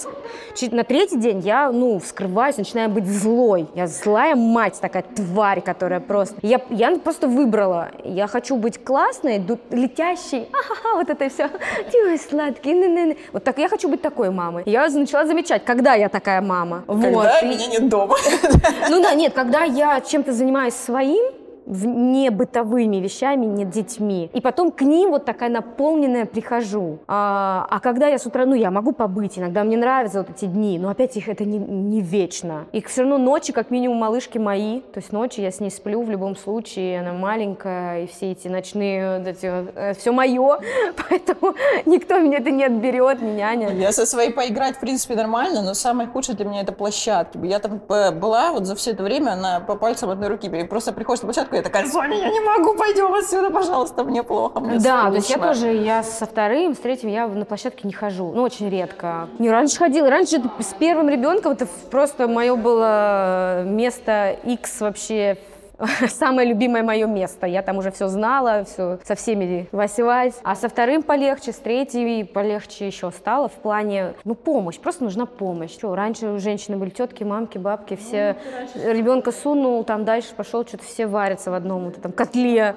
[0.72, 3.68] На третий день я, ну, вскрываюсь, начинаю быть злой.
[3.76, 6.36] Я злая мать такая, тварь, которая просто...
[6.42, 7.90] Я, я просто выбрала.
[8.04, 11.48] Я хочу быть классной, летящей, а-ха-ха, вот это все.
[11.92, 13.18] Ты мой сладкий, ны-ны-ны.
[13.34, 14.64] Вот так, я хочу быть такой мамой.
[14.66, 16.84] Я начала замечать, когда я такая мама.
[16.88, 17.44] Когда вот.
[17.44, 18.16] Меня нет дома.
[18.90, 21.34] ну да, нет, когда я чем-то занимаюсь своим,
[21.70, 24.30] не бытовыми вещами, не детьми.
[24.34, 27.00] И потом к ним вот такая наполненная прихожу.
[27.08, 30.46] А, а когда я с утра, ну, я могу побыть, иногда мне нравятся вот эти
[30.46, 32.66] дни, но опять их это не, не вечно.
[32.72, 34.82] И все равно ночи, как минимум, малышки мои.
[34.82, 38.48] То есть ночи я с ней сплю в любом случае, она маленькая, и все эти
[38.48, 40.60] ночные, вот эти, все мое,
[41.10, 41.56] поэтому
[41.86, 43.72] никто мне это не отберет, ни няня.
[43.74, 47.38] Я со своей поиграть, в принципе, нормально, но самое худшее для меня это площадки.
[47.44, 50.50] Я там э, была вот за все это время на, по пальцам одной руки.
[50.64, 54.60] Просто приходишь на площадку, я такая, Соня, я не могу, пойдем отсюда, пожалуйста, мне плохо,
[54.60, 55.54] мне Да, то есть я скучно».
[55.54, 59.28] тоже, я со вторым, с третьим я на площадке не хожу, ну очень редко.
[59.40, 65.38] Не, раньше ходила, раньше с первым ребенком это просто мое было место X вообще
[66.08, 67.48] самое любимое мое место.
[67.48, 70.40] Я там уже все знала, все со всеми вась-вась.
[70.44, 75.26] А со вторым полегче, с третьим полегче еще стало в плане, ну, помощь, просто нужна
[75.26, 75.72] помощь.
[75.72, 78.38] Что, раньше у женщины были тетки, мамки, бабки, все
[78.76, 82.76] ребенка сунул, там дальше пошел, что-то все варятся в одном вот этом котле.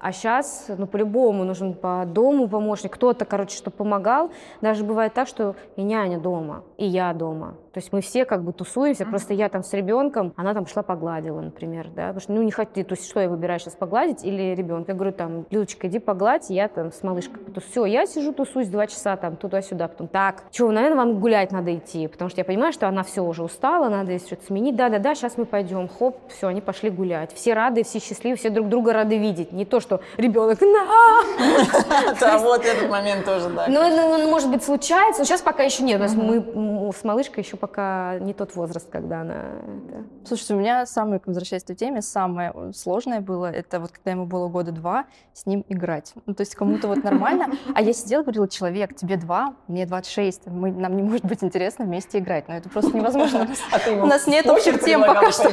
[0.00, 2.94] А сейчас, ну, по-любому нужен по дому помощник.
[2.94, 4.30] Кто-то, короче, что помогал.
[4.62, 7.54] Даже бывает так, что и няня дома, и я дома.
[7.72, 10.82] То есть мы все как бы тусуемся, просто я там с ребенком, она там шла
[10.82, 14.24] погладила, например, да, потому что, ну, не хочу, то есть что я выбираю сейчас, погладить
[14.24, 14.92] или ребенка?
[14.92, 17.40] Я говорю, там, Людочка, иди погладь, я там с малышкой.
[17.70, 21.74] Все, я сижу, тусуюсь два часа там туда-сюда, потом, так, что, наверное, вам гулять надо
[21.74, 25.36] идти, потому что я понимаю, что она все уже устала, надо что-то сменить, да-да-да, сейчас
[25.36, 27.32] мы пойдем, хоп, все, они пошли гулять.
[27.32, 32.38] Все рады, все счастливы, все друг друга рады видеть, не то, что ребенок, на, Да,
[32.38, 33.66] вот этот момент тоже, да.
[33.68, 36.00] ну, ну, ну, может быть, случается, но сейчас пока еще нет.
[36.00, 39.34] Мы с малышкой еще пока не тот возраст, когда она...
[39.34, 40.04] это.
[40.24, 44.26] Слушайте, у меня самое, возвращаясь к той теме, самое сложное было, это вот когда ему
[44.26, 46.12] было года два, с ним играть.
[46.26, 50.46] Ну, то есть кому-то вот нормально, а я сидела, говорила, человек, тебе два, мне 26,
[50.46, 53.48] мы, нам не может быть интересно вместе играть, но это просто невозможно.
[53.72, 55.50] А У нас нет общих тем пока что.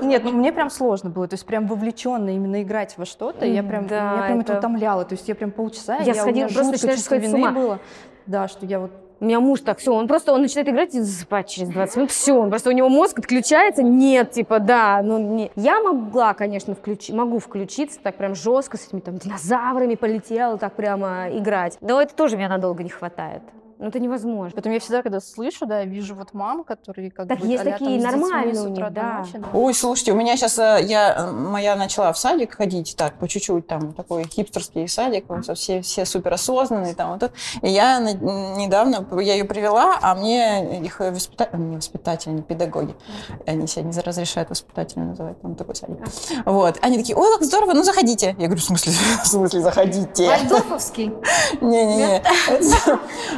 [0.00, 3.62] Нет, ну мне прям сложно было, то есть прям вовлеченно именно играть во что-то, я
[3.62, 7.50] прям, меня прям это утомляло, то есть я прям полчаса, Я сходила, просто с вины
[7.50, 7.80] было.
[8.26, 11.00] Да, что я вот У меня муж так, все, он просто, он начинает играть и
[11.00, 15.18] засыпать через 20 минут, все, он просто у него мозг отключается, нет, типа, да, ну,
[15.18, 15.50] не.
[15.56, 20.74] Я могла, конечно, включи, могу включиться так прям жестко с этими там динозаврами полетела, так
[20.74, 23.42] прямо играть, но это тоже меня надолго не хватает.
[23.78, 24.52] Ну, это невозможно.
[24.54, 27.72] Поэтому я всегда, когда слышу, да, вижу вот мам, которые как Так бы есть а-ля
[27.72, 29.18] такие там нормальные у них, да.
[29.18, 29.48] ночи, да.
[29.52, 33.66] Ой, слушайте, у меня сейчас, я, э, моя начала в садик ходить, так, по чуть-чуть,
[33.66, 37.30] там, такой хипстерский садик, он со- все, все супер осознанные, там, вот.
[37.60, 42.94] И я на- недавно, я ее привела, а мне их воспитатели, не воспитатели, не педагоги,
[43.46, 45.98] они себя не разрешают воспитателями называть, там такой садик.
[46.46, 48.28] Вот, они такие, ой, как здорово, ну заходите.
[48.38, 50.26] Я говорю, в смысле, в смысле, заходите?
[50.28, 51.12] Вальдорфовский.
[51.60, 52.22] Не-не-не,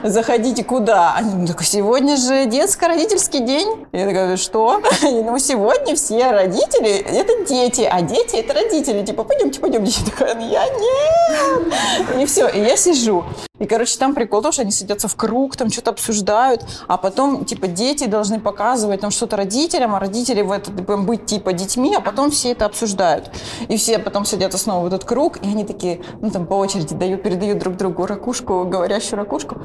[0.28, 1.14] Заходите куда?
[1.14, 3.86] Они, ну, сегодня же детско-родительский день.
[3.92, 4.82] Я такая, что?
[5.02, 9.06] Ну, сегодня все родители– это дети, а дети– это родители.
[9.06, 9.98] Типа, пойдемте, пойдемте.
[9.98, 12.20] Я такая, «Ну, я нет.
[12.20, 13.24] И все, и я сижу.
[13.58, 17.44] И, короче, там прикол, потому что они садятся в круг, там что-то обсуждают, а потом,
[17.44, 21.94] типа, дети должны показывать там что-то родителям, а родители в этот, типа, быть, типа, детьми,
[21.96, 23.30] а потом все это обсуждают.
[23.68, 26.94] И все потом садятся снова в этот круг, и они такие, ну, там, по очереди
[26.94, 29.56] дают, передают друг другу ракушку, говорящую ракушку.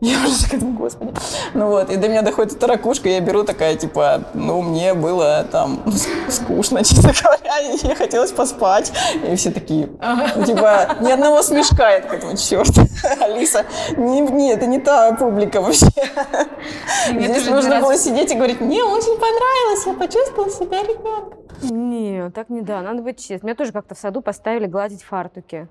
[0.00, 1.14] Я Я уже такая, думаю, господи.
[1.54, 5.46] Ну вот, и до меня доходит эта ракушка, я беру такая, типа, ну, мне было
[5.50, 5.82] там
[6.28, 8.92] скучно, честно говоря, и мне хотелось поспать.
[9.26, 9.88] И все такие,
[10.36, 11.90] ну, типа, ни одного смешка.
[11.90, 12.72] Я такая, думаю, черт,
[13.20, 13.64] Алиса,
[13.96, 15.86] не, не, это не та публика вообще.
[17.08, 21.38] Здесь нужно было сидеть и говорить, мне очень понравилось, я почувствовала себя ребенком.
[21.62, 23.44] Не, так не да, надо быть честным.
[23.44, 25.68] Меня тоже как-то в саду поставили гладить фартуки.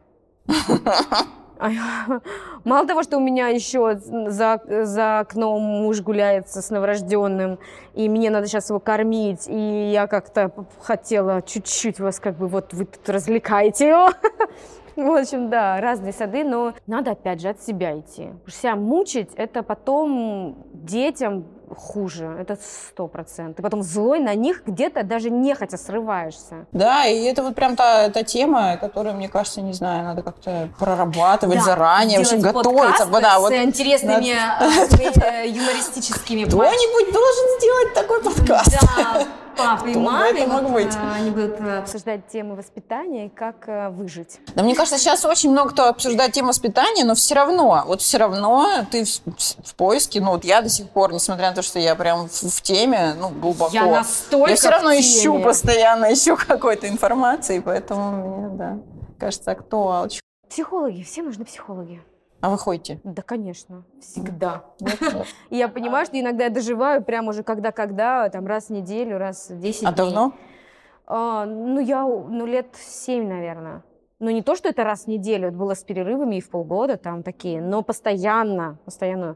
[1.62, 1.70] А
[2.64, 7.60] Мало того, что у меня еще за, за окном муж гуляется с новорожденным,
[7.94, 12.74] и мне надо сейчас его кормить, и я как-то хотела чуть-чуть вас как бы вот
[12.74, 14.10] вы тут развлекаете его.
[14.96, 18.26] В общем, да, разные сады, но надо опять же от себя идти.
[18.26, 23.58] Потому себя мучить, это потом детям хуже, это сто процентов.
[23.58, 26.66] Ты потом злой на них где-то даже нехотя срываешься.
[26.72, 30.70] Да, и это вот прям та, та тема, которую, мне кажется, не знаю, надо как-то
[30.80, 33.06] прорабатывать Да, заранее, в общем, готовиться.
[33.06, 38.78] Да, вот с интересными э, юмористическими кто-нибудь должен сделать такой подкаст.
[38.82, 40.94] Да, папа и это мог быть?
[41.14, 44.40] они будут э, обсуждать темы воспитания и как э, выжить.
[44.56, 48.18] Да, мне кажется, сейчас очень много кто обсуждает тему воспитания, но все равно, вот все
[48.18, 49.22] равно ты в,
[49.64, 52.32] в поиске, ну вот я до сих пор, несмотря на то, что я прям в,
[52.32, 53.74] в теме, ну, глубоко.
[53.74, 58.78] Я настолько Я все равно ищу постоянно, ищу какой-то информации, поэтому мне, да,
[59.20, 60.10] кажется, актуал.
[60.50, 62.02] Психологи, все нужны психологи.
[62.42, 63.00] А вы ходите?
[63.04, 64.64] Да, конечно, всегда.
[65.50, 69.50] И я понимаю, что иногда я доживаю прям уже когда-когда, там раз в неделю, раз
[69.50, 70.34] в 10 А давно?
[71.06, 73.84] А, ну, я, ну, лет семь, наверное.
[74.20, 76.98] Ну, не то, что это раз в неделю, это было с перерывами и в полгода
[76.98, 79.36] там такие, но постоянно, постоянно.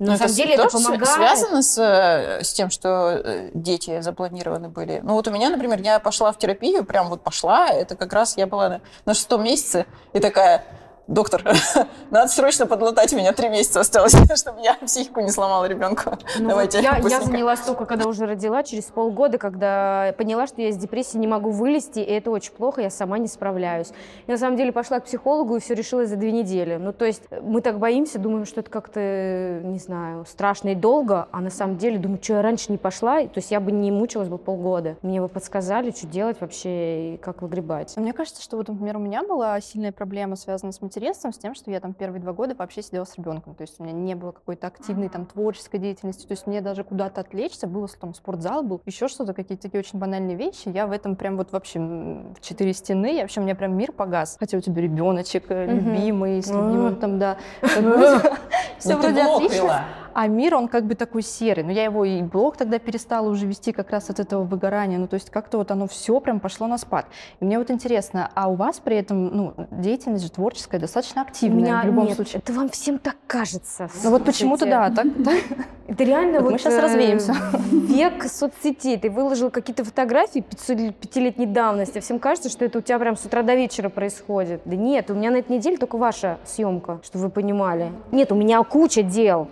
[0.00, 1.06] Но Ну, на самом деле это помогает.
[1.08, 5.00] связано с, э, с тем, что э, дети запланированы были?
[5.02, 8.36] Ну вот у меня, например, я пошла в терапию, прям вот пошла, это как раз
[8.36, 10.64] я была на, на шестом месяце, и такая,
[11.08, 11.42] доктор,
[12.10, 16.18] надо срочно подлатать меня, три месяца осталось, чтобы я психику не сломала ребенку.
[16.38, 20.60] Ну, Давайте вот я, я занялась только, когда уже родила, через полгода, когда поняла, что
[20.60, 23.88] я из депрессии не могу вылезти, и это очень плохо, я сама не справляюсь.
[24.26, 26.76] И на самом деле пошла к психологу, и все решилось за две недели.
[26.76, 30.70] Ну, то есть э, мы так боимся, думаем, что это как-то, э, не знаю, страшно
[30.70, 33.60] и долго, а на самом деле думаю, что я раньше не пошла, то есть я
[33.60, 34.96] бы не мучилась бы полгода.
[35.00, 37.96] Мне бы подсказали, что делать вообще и как выгребать.
[37.96, 40.97] Мне кажется, что вот, например, у меня была сильная проблема, связанная с материнством,
[41.32, 43.54] с тем, что я там первые два года вообще сидела с ребенком.
[43.54, 46.26] То есть у меня не было какой-то активной там творческой деятельности.
[46.26, 49.98] То есть мне даже куда-то отвлечься, было там спортзал был, еще что-то, какие-то такие очень
[49.98, 50.68] банальные вещи.
[50.68, 53.92] Я в этом прям вот вообще в четыре стены, я вообще у меня прям мир
[53.92, 54.36] погас.
[54.38, 57.38] Хотя у тебя ребеночек э, любимый, с любимым там, да.
[58.78, 59.84] Все Ну, вроде отлично.
[60.20, 61.62] А мир, он как бы такой серый.
[61.62, 64.98] Но я его и блог тогда перестала уже вести как раз от этого выгорания.
[64.98, 67.06] Ну, то есть как-то вот оно все прям пошло на спад.
[67.38, 71.24] И мне вот интересно, а у вас при этом, ну, деятельность же творческая достаточно У
[71.24, 72.42] активная меня в любом нет, случае.
[72.44, 73.88] это вам всем так кажется.
[74.02, 75.12] Ну вот почему-то Слушайте.
[75.18, 75.68] да, так.
[75.86, 77.36] Это реально Вот мы щас э, развеемся.
[77.70, 78.98] Век соцсетей.
[78.98, 82.00] Ты выложил какие-то фотографии 500 пятилетней давности.
[82.00, 84.62] Всем кажется, что это у тебя прям с утра до вечера происходит.
[84.64, 87.92] Да нет, у меня на этой неделе только ваша съемка, чтобы вы понимали.
[88.10, 89.48] Нет, у меня куча дел.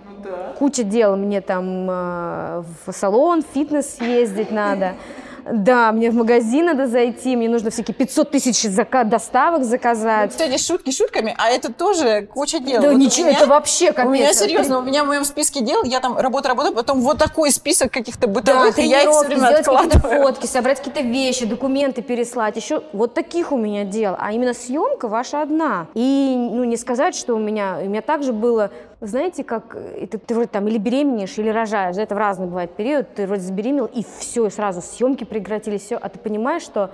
[0.59, 1.17] Куча дел.
[1.17, 4.95] Мне там э, в салон, в фитнес съездить надо.
[5.53, 10.31] Да, мне в магазин надо зайти, мне нужно всякие 500 тысяч зака- доставок заказать.
[10.31, 12.83] Кстати, шутки шутками, а это тоже куча дел.
[12.83, 14.07] Да Вот ничего, меня- это вообще капец.
[14.09, 17.19] У меня серьезно, у меня в моем списке дел, я там работаю, работаю, потом вот
[17.19, 20.23] такой список каких-то Да, бытовых, и я их все время сделать какие-то откладываю.
[20.25, 22.57] фотки, собрать какие-то вещи, документы переслать.
[22.57, 24.17] Еще вот таких у меня дел.
[24.19, 25.87] А именно съемка ваша одна.
[25.95, 27.79] И ну, не сказать, что у меня...
[27.85, 28.73] У меня также было...
[29.07, 31.97] Знаете, как э, ты, ты вроде там или беременеешь, или рожаешь.
[31.97, 33.15] Это в разный бывает период.
[33.15, 35.97] Ты вроде забеременел, и все, и сразу съемки прекратились, все.
[35.97, 36.91] А ты понимаешь, что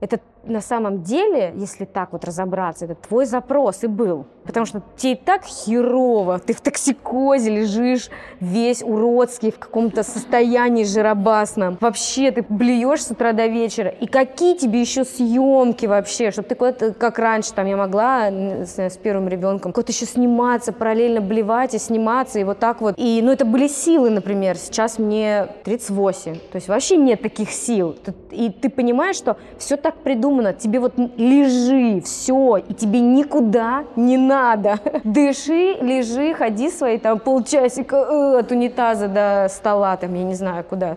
[0.00, 4.26] это на самом деле, если так вот разобраться, это твой запрос и был.
[4.44, 8.08] Потому что тебе и так херово, ты в токсикозе лежишь
[8.40, 11.76] весь уродский, в каком-то состоянии жиробасном.
[11.82, 13.90] Вообще ты блюешь с утра до вечера.
[13.90, 18.78] И какие тебе еще съемки вообще, чтобы ты куда-то, как раньше, там я могла с,
[18.78, 22.94] с первым ребенком, куда-то еще сниматься, параллельно блевать и сниматься, и вот так вот.
[22.96, 24.56] И, ну, это были силы, например.
[24.56, 26.34] Сейчас мне 38.
[26.34, 27.96] То есть вообще нет таких сил.
[28.30, 30.27] И ты понимаешь, что все так придумано.
[30.52, 34.78] Тебе вот лежи, все, и тебе никуда не надо.
[35.04, 40.64] Дыши, лежи, ходи свои там полчасика э, от унитаза до стола, там, я не знаю,
[40.64, 40.96] куда.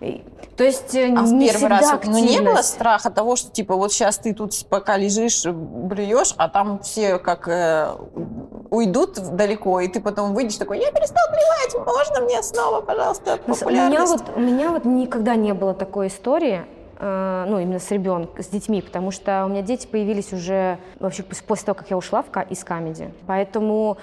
[0.58, 3.50] То есть э, А в не первый раз вот, ну, не было страха того, что
[3.52, 7.88] типа вот сейчас ты тут пока лежишь, блюешь, а там все как э,
[8.70, 13.64] уйдут далеко, и ты потом выйдешь такой, я перестал блевать, можно мне снова, пожалуйста, с-
[13.64, 17.80] У меня, популярность?» вот, у меня вот никогда не было такой истории, э, ну, именно
[17.80, 21.76] с ребенком, с детьми, потому что у меня дети появились уже вообще пос- после того,
[21.76, 23.12] как я ушла в, из камеди.
[23.26, 23.98] Поэтому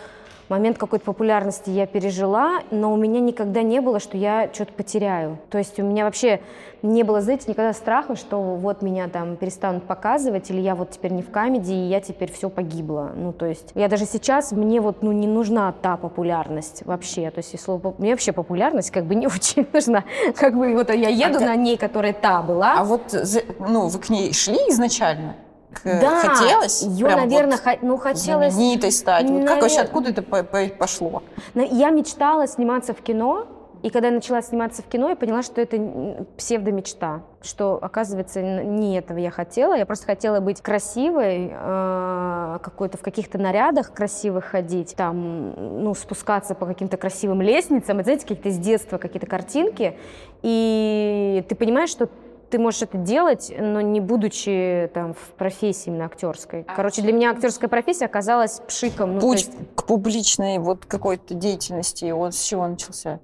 [0.49, 5.39] момент какой-то популярности я пережила, но у меня никогда не было, что я что-то потеряю.
[5.51, 6.41] То есть у меня вообще
[6.83, 11.13] не было, знаете, никогда страха, что вот меня там перестанут показывать, или я вот теперь
[11.13, 13.11] не в камеди, и я теперь все погибла.
[13.17, 17.31] Ну, то есть я даже сейчас, мне вот, ну, не нужна та популярность вообще.
[17.31, 20.05] То есть, если слово, мне вообще популярность как бы не очень нужна.
[20.37, 22.75] Как бы вот я еду А на ней, которая та была.
[22.79, 25.35] А вот, за- ну, вы к ней шли изначально?
[25.83, 26.83] К- да, Хотелось?
[26.83, 28.55] ее, Прям наверное, вот ну, хотелось...
[28.55, 29.29] знаменитой стать?
[29.29, 31.23] Вот как вообще, Навер- откуда это по- по- пошло?
[31.55, 33.47] Но Я мечтала сниматься в кино,
[33.83, 38.99] и когда я начала сниматься в кино, я поняла, что это псевдомечта, что, оказывается, не
[38.99, 39.75] этого я хотела.
[39.75, 46.57] Я просто хотела быть красивой, э, какой-то в каких-то нарядах красивых ходить, там, ну, спускаться
[46.57, 49.97] по каким-то красивым лестницам, это, знаете, какие-то с детства какие-то картинки,
[50.43, 52.09] и ты понимаешь, что
[52.51, 56.65] ты можешь это делать, но не будучи там в профессии именно актерской.
[56.65, 59.15] Короче, для меня актерская профессия оказалась пшиком.
[59.15, 63.21] ну, Путь есть- к публичной вот какой-то деятельности, он с чего начался?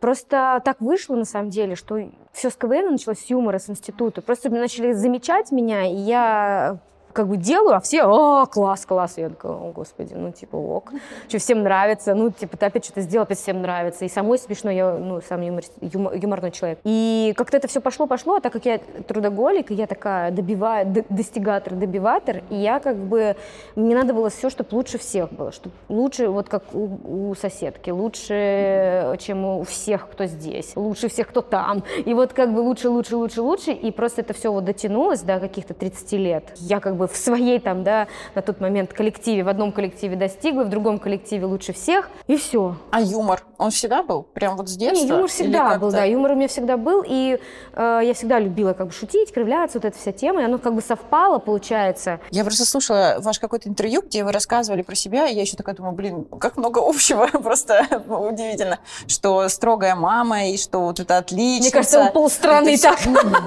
[0.00, 1.98] Просто так вышло, на самом деле, что
[2.32, 4.20] все с КВН началось с юмора, с института.
[4.20, 6.78] Просто начали замечать меня, и я
[7.14, 9.14] как бы делаю, а все, о, класс, класс.
[9.16, 10.90] Я такая, о, господи, ну, типа, ок.
[11.28, 14.04] Что всем нравится, ну, типа, ты опять что-то сделал, опять всем нравится.
[14.04, 16.80] И самой смешно, я, ну, сам юмор- юмо- юморной человек.
[16.84, 21.04] И как-то это все пошло-пошло, а так как я трудоголик, и я такая добиваю, д-
[21.08, 23.36] достигатор, добиватор, и я как бы,
[23.76, 27.90] мне надо было все, чтобы лучше всех было, чтобы лучше, вот как у, у соседки,
[27.90, 31.84] лучше, чем у всех, кто здесь, лучше всех, кто там.
[32.04, 35.38] И вот как бы лучше, лучше, лучше, лучше, и просто это все вот дотянулось до
[35.38, 36.52] каких-то 30 лет.
[36.56, 40.64] Я как бы в своей там, да, на тот момент коллективе, в одном коллективе достигла,
[40.64, 42.76] в другом коллективе лучше всех, и все.
[42.90, 44.22] А юмор, он всегда был?
[44.22, 45.04] Прям вот с детства?
[45.04, 47.38] Не, юмор всегда был, да, юмор у меня всегда был, и
[47.74, 50.74] э, я всегда любила как бы шутить, кривляться, вот эта вся тема, и оно как
[50.74, 52.20] бы совпало, получается.
[52.30, 55.74] Я просто слушала ваше какое-то интервью, где вы рассказывали про себя, и я еще такая
[55.74, 61.62] думаю, блин, как много общего, просто удивительно, что строгая мама, и что вот это отлично.
[61.64, 62.98] Мне кажется, полстраны так.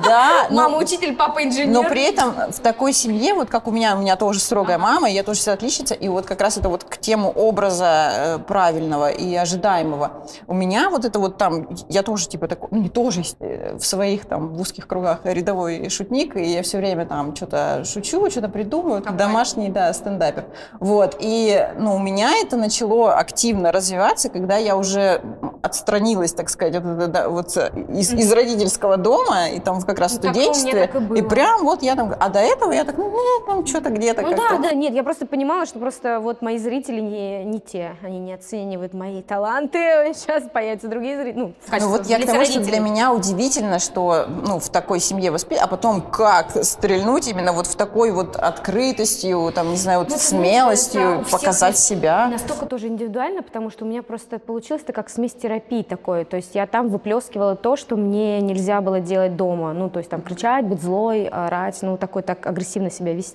[0.05, 1.73] Да, но- Мама учитель, папа инженер.
[1.73, 5.09] Но при этом в такой семье, вот как у меня, у меня тоже строгая мама,
[5.09, 8.39] и я тоже вся отличница, и вот как раз это вот к тему образа э,
[8.39, 10.11] правильного и ожидаемого.
[10.47, 13.85] У меня вот это вот там, я тоже типа такой, ну не тоже, э, в
[13.85, 18.49] своих там в узких кругах рядовой шутник, и я все время там что-то шучу, что-то
[18.49, 20.45] придумываю, как домашний, да, стендапер.
[20.79, 25.21] Вот, и, ну, у меня это начало активно развиваться, когда я уже
[25.61, 29.99] отстранилась, так сказать, от, от- от- вот э, из, из родительского дома, и там как
[29.99, 31.27] раз в Ну, студенчестве, и было.
[31.29, 34.35] прям вот я там, а до этого я так, ну, ну, там что-то где-то Ну
[34.35, 38.19] да, да, нет, я просто понимала, что просто вот мои зрители не, не те, они
[38.19, 39.79] не оценивают мои таланты,
[40.13, 43.79] сейчас появятся другие зрители, ну, в Ну вот я к тому, что для меня удивительно,
[43.79, 48.35] что ну, в такой семье воспитать, а потом как стрельнуть именно вот в такой вот
[48.35, 52.27] открытостью, там, не знаю, вот Ну, это, смелостью, всех показать есть себя.
[52.27, 56.25] Настолько тоже индивидуально, потому что у меня просто получилось это как смесь терапии такой.
[56.25, 59.73] То есть я там выплескивала то, что мне нельзя было делать дома.
[59.73, 63.26] Ну, то есть там кричать, быть злой, орать, ну, такой так агрессивно себя вести.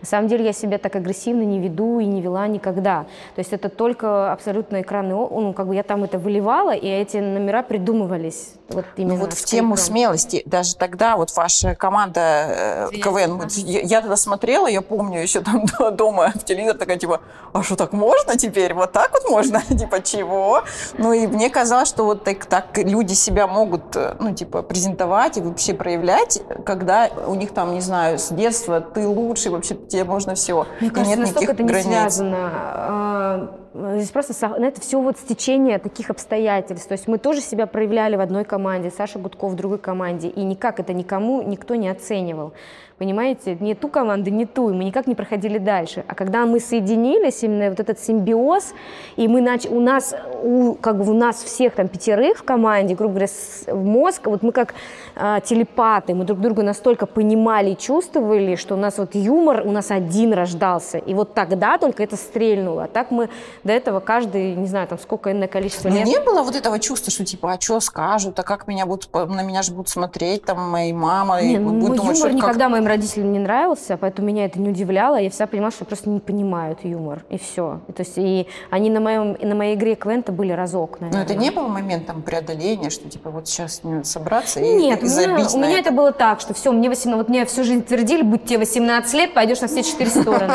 [0.00, 3.04] На самом деле я себя так агрессивно не веду и не вела никогда.
[3.34, 6.86] То есть это только абсолютно экранный, о- ну, как бы я там это выливала, и
[6.88, 8.54] эти номера придумывались.
[8.68, 13.50] Вот именно Ну вот в тему смелости, даже тогда вот ваша команда э, КВН, вот
[13.52, 17.20] я, я тогда смотрела, я помню еще там до- дома в телевизор такая типа,
[17.52, 18.72] а что так можно теперь?
[18.74, 19.60] Вот так вот можно?
[19.78, 20.62] Типа чего?
[20.98, 25.36] Ну и мне казалось, что вот так, так люди себя могут, э, ну типа презентовать
[25.36, 30.04] и вообще проявлять, когда у них там, не знаю, с детства ты лучший, вообще тебе
[30.04, 30.66] можно все.
[30.80, 31.86] Мне и кажется, нет настолько это не границ.
[31.86, 32.50] связано.
[32.52, 33.60] А,
[33.96, 36.86] Здесь просто со- ну, это все вот стечение таких обстоятельств.
[36.86, 40.44] То есть мы тоже себя проявляли в одной команде, Саша Гудков в другой команде, и
[40.44, 42.52] никак это никому никто не оценивал.
[42.98, 46.04] Понимаете, не ту команду, не ту, и мы никак не проходили дальше.
[46.06, 48.72] А когда мы соединились, именно вот этот симбиоз,
[49.16, 49.66] и мы нач...
[49.66, 53.66] у нас, у, как бы у нас всех там пятерых в команде, грубо говоря, с-
[53.72, 54.74] мозг, вот мы как
[55.16, 59.72] а, телепаты, мы друг друга настолько понимали и чувствовали, что у нас вот юмор у
[59.72, 62.84] нас один рождался, и вот тогда только это стрельнуло.
[62.84, 63.28] А так мы
[63.64, 66.06] до этого каждый, не знаю, там сколько иное количество Ну, лет.
[66.06, 69.42] не было вот этого чувства, что типа, а что скажут, а как меня будут, на
[69.42, 72.68] меня же будут смотреть, там, мои мама, и Не, ну, будут думать, что как- никогда
[72.84, 75.16] моим родителям не нравился, поэтому меня это не удивляло.
[75.16, 77.80] Я всегда понимала, что просто не понимают юмор, и все.
[77.88, 81.06] И, то есть, и они на, моем, и на моей игре Квента были разок, Но
[81.06, 81.24] наверное.
[81.24, 85.14] это не было моментом преодоления, что типа вот сейчас собраться и, Нет, и у меня,
[85.14, 85.88] забить у меня это.
[85.88, 89.14] это было так, что все, мне 18, вот мне всю жизнь твердили, будь тебе 18
[89.14, 90.54] лет, пойдешь на все четыре стороны.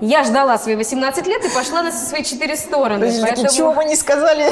[0.00, 3.10] Я ждала свои 18 лет и пошла на свои четыре стороны.
[3.22, 4.50] Поэтому- чего вы не сказали?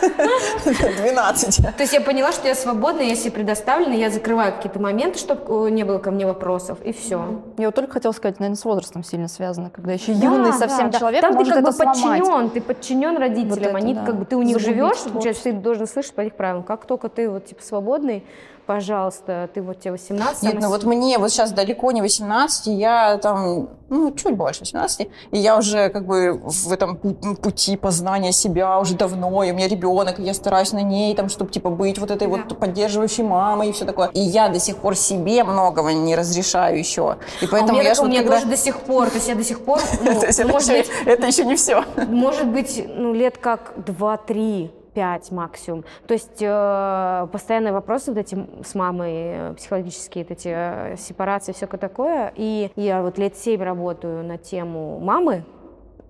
[0.64, 1.56] 12.
[1.76, 5.70] То есть я поняла, что я свободна, я себе предоставлена, я закрываю какие-то моменты, чтобы
[5.70, 6.44] не было ко мне вопросов,
[6.84, 7.42] и все.
[7.58, 11.20] Я вот только хотела сказать, наверное, с возрастом сильно связано, когда еще юный совсем человек
[11.20, 11.98] Там может ты как бы сломать.
[11.98, 14.04] подчинен, ты подчинен родителям, Вот это они да.
[14.04, 16.62] как бы ты у них Загубить живешь, получается, ты должен слышать по их правилам.
[16.62, 18.24] Как только ты вот типа свободный,
[18.66, 20.42] пожалуйста, ты вот тебе 18.
[20.42, 25.08] Нет, ну вот мне вот сейчас далеко не 18, я там, ну, чуть больше 18,
[25.32, 29.54] и я уже как бы в этом пу- пути познания себя уже давно, и у
[29.54, 33.22] меня ребенок, и я стараюсь на ней, там, чтобы, типа, быть вот этой вот поддерживающей
[33.24, 34.08] мамой и все такое.
[34.14, 37.16] И я до сих пор себе многого не разрешаю еще.
[37.40, 39.08] И А у поэтому меня, я так- ж у меня когда- тоже до сих пор,
[39.10, 41.84] то есть я до сих пор, ну, То есть это еще не все.
[42.08, 45.84] Может быть, ну, лет как 2-3, 5 максимум.
[46.06, 51.66] То есть э, постоянные вопросы вот эти с мамой, психологические вот эти э, сепарации, все
[51.66, 52.32] такое.
[52.36, 55.44] И я вот лет 7 работаю на тему мамы.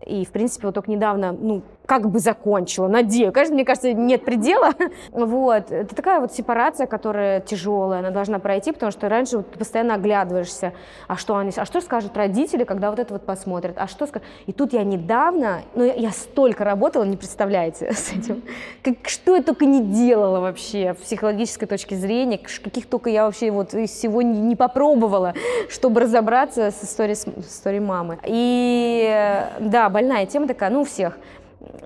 [0.07, 3.32] И, в принципе, вот только недавно, ну, как бы закончила, надеюсь.
[3.32, 4.72] Конечно, мне кажется, нет предела.
[5.11, 5.70] Вот.
[5.70, 9.95] Это такая вот сепарация, которая тяжелая, она должна пройти, потому что раньше вот ты постоянно
[9.95, 10.72] оглядываешься,
[11.09, 14.26] а что они, а что скажут родители, когда вот это вот посмотрят, а что скажут.
[14.47, 18.43] И тут я недавно, ну, я, я столько работала, не представляете, с этим.
[18.82, 23.51] Как, что я только не делала вообще с психологической точки зрения, каких только я вообще
[23.51, 25.35] вот из всего не, не попробовала,
[25.68, 28.18] чтобы разобраться с историей, с историей мамы.
[28.24, 31.18] И э, да, больная тема такая, ну, у всех.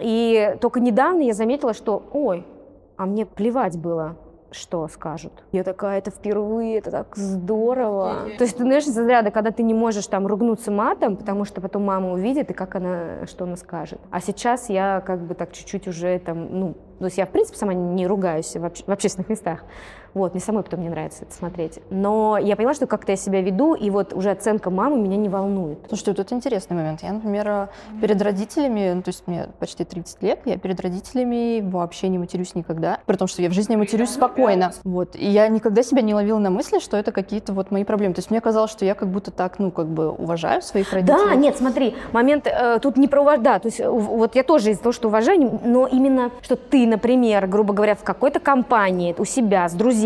[0.01, 2.47] И только недавно я заметила, что, ой,
[2.97, 4.16] а мне плевать было,
[4.51, 5.33] что скажут.
[5.53, 8.29] Я такая, это впервые, это так здорово.
[8.39, 11.61] То есть, ты знаешь, из разряда, когда ты не можешь там ругнуться матом, потому что
[11.61, 14.01] потом мама увидит, и как она, что она скажет.
[14.11, 17.59] А сейчас я как бы так чуть-чуть уже там, ну, то есть я, в принципе,
[17.59, 19.64] сама не ругаюсь в, обще- в общественных местах.
[20.14, 21.80] Вот, мне самой потом не нравится это смотреть.
[21.90, 25.28] Но я поняла, что как-то я себя веду, и вот уже оценка мамы меня не
[25.28, 25.78] волнует.
[25.88, 27.02] Слушайте, вот это интересный момент.
[27.02, 27.68] Я, например, э,
[28.00, 32.54] перед родителями, ну, то есть мне почти 30 лет, я перед родителями вообще не матерюсь
[32.54, 34.72] никогда, при том, что я в жизни матерюсь спокойно.
[34.84, 35.14] Вот.
[35.14, 38.14] И я никогда себя не ловила на мысли, что это какие-то вот мои проблемы.
[38.14, 41.18] То есть мне казалось, что я как будто так, ну, как бы уважаю своих родителей.
[41.26, 44.42] Да, нет, смотри, момент э, тут не про уваж- да, то есть э, вот я
[44.42, 49.14] тоже из-за того, что уважаю, но именно, что ты, например, грубо говоря, в какой-то компании,
[49.18, 49.97] у себя, с друзьями,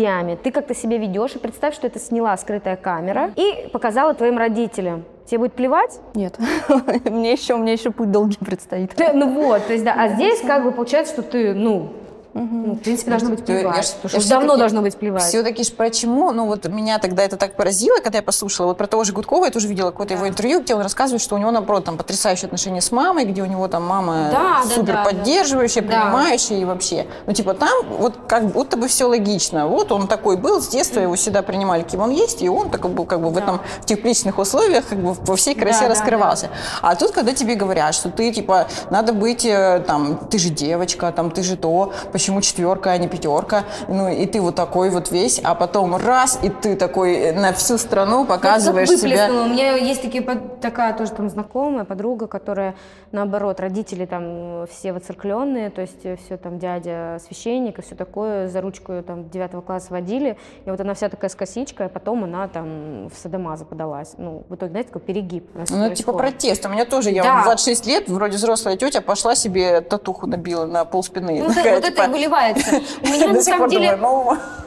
[0.43, 5.03] ты как-то себя ведешь, и представь, что это сняла скрытая камера и показала твоим родителям.
[5.25, 5.99] Тебе будет плевать?
[6.15, 6.37] Нет.
[7.05, 8.91] мне еще, мне еще путь долгий предстоит.
[8.95, 11.93] Ты- ну вот, то есть да, а здесь как бы получается, что ты, ну,
[12.33, 13.75] ну, в принципе, должно быть Я ж- плевать.
[13.77, 13.83] я
[14.19, 15.23] ж давно всё-таки- должно быть плевать.
[15.23, 18.87] Все-таки ж почему, ну вот меня тогда это так поразило, когда я послушала, вот про
[18.87, 21.51] того же Гудкова я тоже видела какое-то его интервью, где он рассказывает, что у него,
[21.51, 25.03] наоборот, там потрясающие отношения с мамой, где у него там мама Да, да, супер да,
[25.03, 25.87] поддерживающая, да.
[25.89, 27.05] принимающая и вообще.
[27.27, 29.67] Ну типа там вот как будто бы все логично.
[29.67, 32.89] Вот он такой был, с детства его всегда принимали, каким он есть, и он такой
[32.89, 35.93] был как бы в этом, в тепличных условиях как бы во всей красе Да, да,
[35.93, 36.49] раскрывался.
[36.81, 41.11] А тут, когда тебе говорят, что ты, типа, надо быть, э, там, ты же девочка,
[41.11, 45.11] там, ты же то, почему четверка, а не пятерка, ну, и ты вот такой вот
[45.11, 49.29] весь, а потом раз, и ты такой на всю страну показываешь Ну, как себя.
[49.31, 50.23] У меня есть такие,
[50.61, 52.75] такая тоже там знакомая, подруга, которая,
[53.13, 58.59] наоборот, родители там все воцеркленные, то есть все там дядя священник и все такое, за
[58.61, 62.47] ручку там 9 класса водили, и вот она вся такая с косичкой, а потом она
[62.47, 64.15] там в садомаза подалась.
[64.17, 65.49] Ну, в итоге, знаете, такой перегиб.
[65.53, 66.17] Ну, это типа происходит.
[66.17, 66.65] протест.
[66.65, 67.41] У меня тоже, я Да.
[67.41, 71.41] в 26 лет, вроде взрослая тетя, пошла себе татуху набила на пол спины.
[71.41, 72.75] Ну, Такая, вот это типа, и выливается.
[73.03, 73.97] У меня, на самом деле,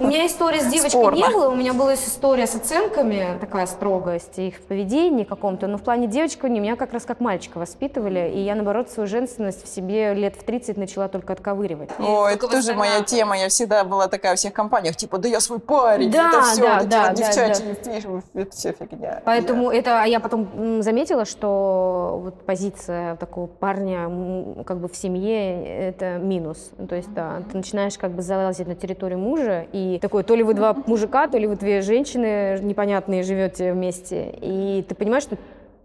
[0.01, 4.39] У меня история с девочкой не было, у меня была история с оценками, такая строгость
[4.39, 8.31] их в поведении каком-то, но в плане девочек у меня как раз как мальчика воспитывали,
[8.37, 11.89] и я, наоборот, свою женственность в себе лет в 30 начала только отковыривать.
[11.99, 13.39] О, это Только тоже моя тема.
[13.39, 16.63] Я всегда была такая в всех компаниях, типа, да я свой парень, Да, это все,
[16.63, 19.23] да, вот эти да, да, девчачьи фишки, это все фигня.
[19.25, 25.89] Поэтому это, а я потом заметила, что вот позиция такого парня как бы в семье
[25.89, 26.73] это минус.
[26.77, 30.35] Ну, То есть, да, ты начинаешь как бы залазить на территорию мужа, и такой, то
[30.35, 35.23] ли вы два мужика, то ли вы две женщины непонятные живете вместе, и ты понимаешь,
[35.23, 35.39] что,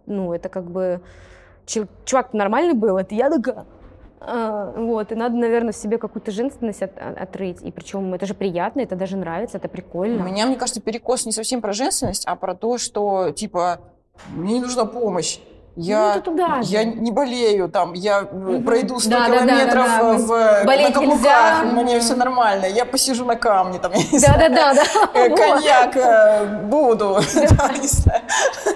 [0.05, 0.99] ну, это как бы
[2.05, 3.65] чувак нормальный был, это я такая.
[4.23, 7.61] А, вот, и надо, наверное, в себе какую-то женственность от- от- отрыть.
[7.63, 10.21] И причем это же приятно, это даже нравится, это У прикольно.
[10.21, 13.79] меня, мне кажется, перекос не совсем про женственность, а про то, что, типа,
[14.35, 15.39] мне не нужна помощь.
[15.77, 16.69] Я, Ну, туда же.
[16.69, 20.13] я не болею, там, я э, пройду 100 Да, да, да, километров да, да.
[20.17, 21.81] в, на Болеть каблуках, нельзя.
[21.81, 22.65] мне все нормально.
[22.65, 25.35] Я посижу на камне, там, я не знаю, Да-да-да, э, да.
[25.35, 27.19] коньяк э, буду,
[27.57, 28.21] там, не знаю.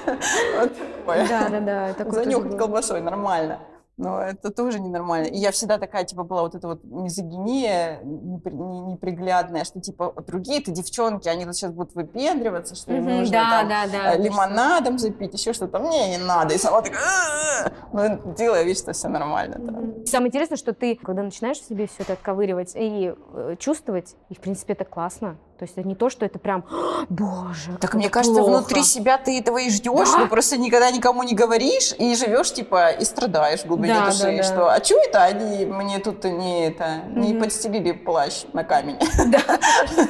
[0.60, 0.72] Вот
[1.06, 1.28] такое.
[1.28, 2.12] Да, да, да.
[2.12, 3.60] Занюхать колбасой, нормально.
[3.98, 5.28] Но это тоже ненормально.
[5.28, 10.14] И я всегда такая, типа, была вот эта вот мизогиния непри- не- неприглядная, что, типа,
[10.28, 14.14] другие-то девчонки, они тут сейчас будут выпендриваться, что им нужно да, там, да, да.
[14.16, 15.80] э, лимонадом запить, еще что-то.
[15.80, 16.54] Мне не надо.
[16.54, 17.72] И сама такая, «А-а-а».
[17.94, 19.56] ну, делая вид, что все нормально.
[19.60, 20.06] да.
[20.06, 24.36] Самое интересное, что ты, когда начинаешь в себе все это отковыривать и э, чувствовать, и
[24.36, 25.38] в принципе это классно.
[25.58, 28.58] То есть это не то, что это прям, «А, боже, Так мне кажется, плохо».
[28.58, 30.18] внутри себя ты этого и ждешь, Да.
[30.20, 34.24] но просто никогда никому не говоришь и живешь типа и страдаешь в глубине Да, души,
[34.24, 34.44] да, да.
[34.44, 37.44] что а что это они мне тут не это не Мгм.
[37.44, 38.98] подстелили плащ на камень,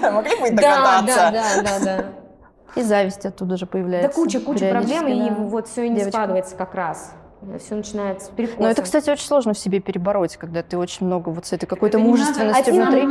[0.02, 1.06] Да, могли бы да, догадаться.
[1.06, 2.06] да, да, да, да.
[2.76, 4.20] И зависть оттуда же Да появляется.
[4.20, 5.36] куча, куча проблем, и да.
[5.36, 7.12] вот все и не складывается как раз.
[7.60, 8.62] Все начинается с перекоса.
[8.62, 11.68] Но это, кстати, очень сложно в себе перебороть, когда ты очень много вот с этой
[11.68, 13.08] какой-то не надо внутри.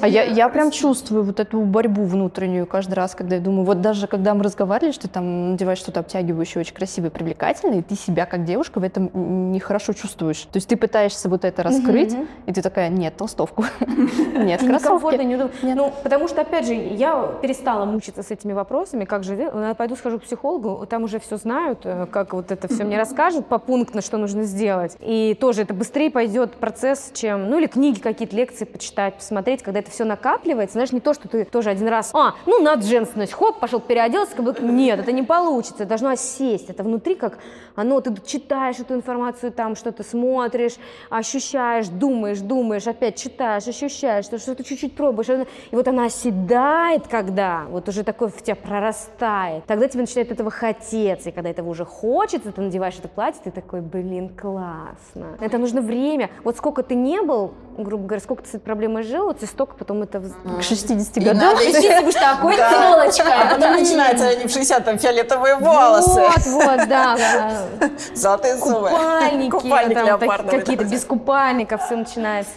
[0.00, 3.80] А я, я прям чувствую вот эту борьбу внутреннюю каждый раз, когда я думаю, вот
[3.80, 7.96] даже когда мы разговаривали, что ты там надеваешь что-то обтягивающее, очень красивое, привлекательное, и ты
[7.96, 9.10] себя как девушка в этом
[9.52, 10.42] нехорошо чувствуешь.
[10.42, 12.28] То есть ты пытаешься вот это раскрыть, Мгм.
[12.46, 13.64] и ты такая, нет, толстовку.
[14.36, 15.16] Нет, кроссовки.
[15.62, 19.96] Ну, потому что, опять же, я перестала мучиться с этими вопросами, как же, э, пойду
[19.96, 24.00] схожу к психологу, там уже все знают, э, как вот это все мне расскажут попунктно,
[24.00, 24.96] что нужно сделать.
[25.00, 29.80] И тоже это быстрее пойдет процесс, чем, ну, или книги какие-то, лекции почитать, посмотреть, когда
[29.80, 30.74] это все накапливается.
[30.74, 34.36] Знаешь, не то, что ты тоже один раз, а, ну, надо женственность, хоп, пошел переоделся,
[34.36, 37.38] как бы, нет, это не получится, это должно осесть, это внутри как
[37.74, 40.76] оно, ты читаешь эту информацию, там что-то смотришь,
[41.10, 47.64] ощущаешь, думаешь, думаешь, опять читаешь, ощущаешь, что- что-то чуть-чуть пробуешь, и вот она оседает, когда
[47.68, 51.84] вот уже такое в тебя прорастает, тогда тебе начинает этого хотеться, и когда этого уже
[51.84, 55.36] хочется, ты надеваешь это платье, ты такой, блин, классно.
[55.40, 56.30] Это нужно время.
[56.42, 59.46] Вот сколько ты не был, грубо говоря, сколько ты с этой проблемой жил, вот ты
[59.46, 60.20] столько потом это...
[60.20, 61.36] К 60 И годам.
[61.38, 63.32] надо Ты еще- будешь такой телочкой.
[63.32, 67.16] А потом начинаются они в 60 там фиолетовые волосы, Вот, вот, да,
[68.14, 72.50] золотые зубы, купальники, купальник какие-то без купальников все начинается.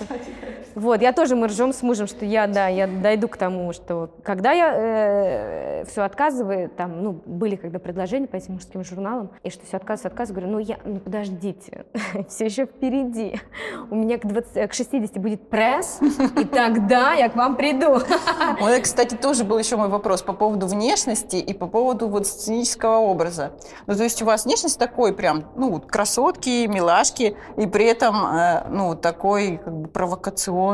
[0.80, 4.12] Вот, я тоже, мы ржем с мужем, что я, да, я дойду к тому, что
[4.24, 9.66] когда я все отказываю, там, ну, были когда предложения по этим мужским журналам, и что
[9.66, 11.86] все отказываю, отказываю, говорю, ну, я, ну, подождите,
[12.30, 13.42] все еще впереди.
[13.90, 16.00] У меня к, 20, к 60 будет пресс,
[16.40, 17.98] и тогда я к вам приду.
[18.60, 23.00] Вот кстати, тоже был еще мой вопрос по поводу внешности и по поводу вот сценического
[23.00, 23.52] образа.
[23.86, 28.68] Ну, то есть у вас внешность такой прям, ну, красотки, милашки, и при этом, э,
[28.70, 30.69] ну, такой как бы провокационный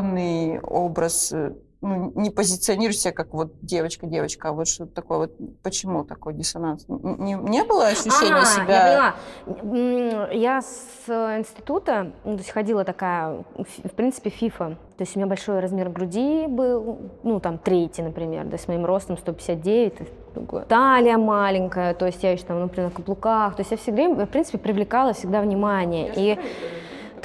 [0.64, 5.32] образ, э, ну, не позиционируешь себя как вот девочка-девочка, а вот что-то такое вот.
[5.62, 6.86] Почему такой диссонанс?
[6.88, 9.14] Не, не было ощущения А, себя...
[9.46, 10.30] Я поняла.
[10.32, 13.44] Я с э, института, ну, то есть ходила такая,
[13.84, 14.78] в принципе, фифа.
[14.98, 18.86] То есть у меня большой размер груди был, ну, там, третий, например, да, с моим
[18.86, 20.66] ростом 159, то есть такое.
[20.66, 23.56] талия маленькая, то есть я еще там, например, на каблуках.
[23.56, 26.12] То есть я всегда, в принципе, привлекала всегда внимание.
[26.16, 26.40] И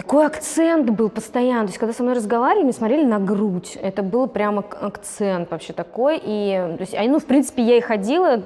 [0.00, 1.66] такой акцент был постоянно.
[1.66, 3.76] То есть, когда со мной разговаривали, мы смотрели на грудь.
[3.80, 6.18] Это был прямо акцент вообще такой.
[6.24, 8.42] И, то есть, ну, в принципе, я и ходила,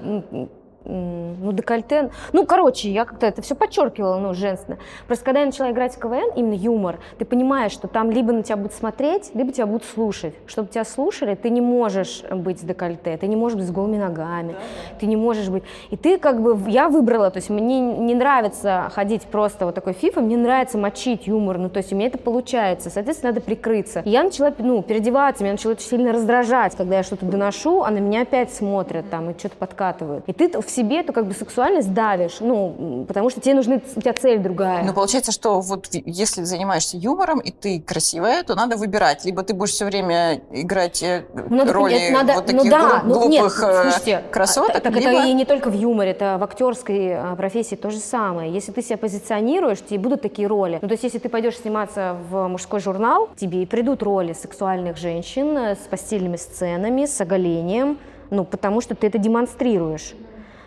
[0.84, 2.10] ну, декольте.
[2.32, 4.78] Ну, короче, я как-то это все подчеркивала, ну, женственно.
[5.06, 8.42] Просто когда я начала играть в КВН, именно юмор, ты понимаешь, что там либо на
[8.42, 10.34] тебя будут смотреть, либо тебя будут слушать.
[10.46, 13.96] Чтобы тебя слушали, ты не можешь быть с декольте, ты не можешь быть с голыми
[13.96, 14.56] ногами,
[15.00, 15.64] ты не можешь быть...
[15.90, 16.58] И ты как бы...
[16.68, 21.26] Я выбрала, то есть мне не нравится ходить просто вот такой фифой, мне нравится мочить
[21.26, 24.00] юмор, ну, то есть у меня это получается, соответственно, надо прикрыться.
[24.00, 27.90] И я начала, ну, переодеваться, меня начало это сильно раздражать, когда я что-то доношу, а
[27.90, 30.24] на меня опять смотрят там и что-то подкатывают.
[30.26, 34.12] И ты себе эту как бы сексуальность давишь, ну, потому что тебе нужны, у тебя
[34.12, 34.84] цель другая.
[34.84, 39.24] Но получается, что вот если занимаешься юмором и ты красивая, то надо выбирать.
[39.24, 42.70] Либо ты будь все время играть э, Ну, надо роли понять, надо, вот ну таких
[42.70, 45.10] да, гру- ну, нет, глупых э, слушайте, красоток, а, так либо...
[45.10, 48.52] это и не только в юморе, это в актерской а, профессии то же самое.
[48.52, 50.78] Если ты себя позиционируешь, тебе будут такие роли.
[50.82, 54.96] Ну, то есть, если ты пойдешь сниматься в мужской журнал, тебе и придут роли сексуальных
[54.96, 57.98] женщин э, с постельными сценами, с оголением,
[58.30, 60.14] ну, потому что ты это демонстрируешь.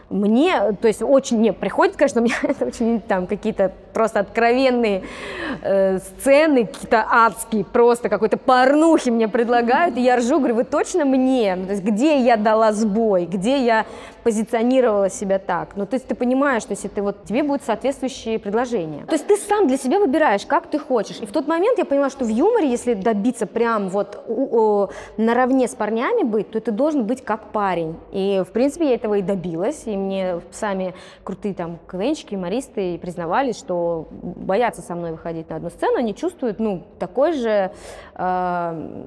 [0.09, 5.03] Мне, то есть очень, не, приходит, конечно, у меня это очень там какие-то просто откровенные
[5.61, 11.03] э, сцены, какие-то адские, просто какой-то порнухи мне предлагают, и я ржу, говорю, вы точно
[11.03, 11.55] мне?
[11.55, 13.85] Ну, то есть где я дала сбой, где я
[14.27, 15.77] позиционировала себя так?
[15.77, 19.05] Ну, то есть ты понимаешь, что если ты вот, тебе будут соответствующие предложения.
[19.05, 21.21] То есть ты сам для себя выбираешь, как ты хочешь.
[21.21, 24.89] И в тот момент я поняла, что в юморе, если добиться прям вот у- у-
[25.15, 27.95] наравне с парнями быть, то ты должен быть как парень.
[28.11, 33.57] И, в принципе, я этого и добилась, и мне сами крутые там КВНщики, юмористы признавались,
[33.57, 37.71] что боятся со мной выходить на одну сцену, они чувствуют, ну, такой же
[38.15, 39.01] э,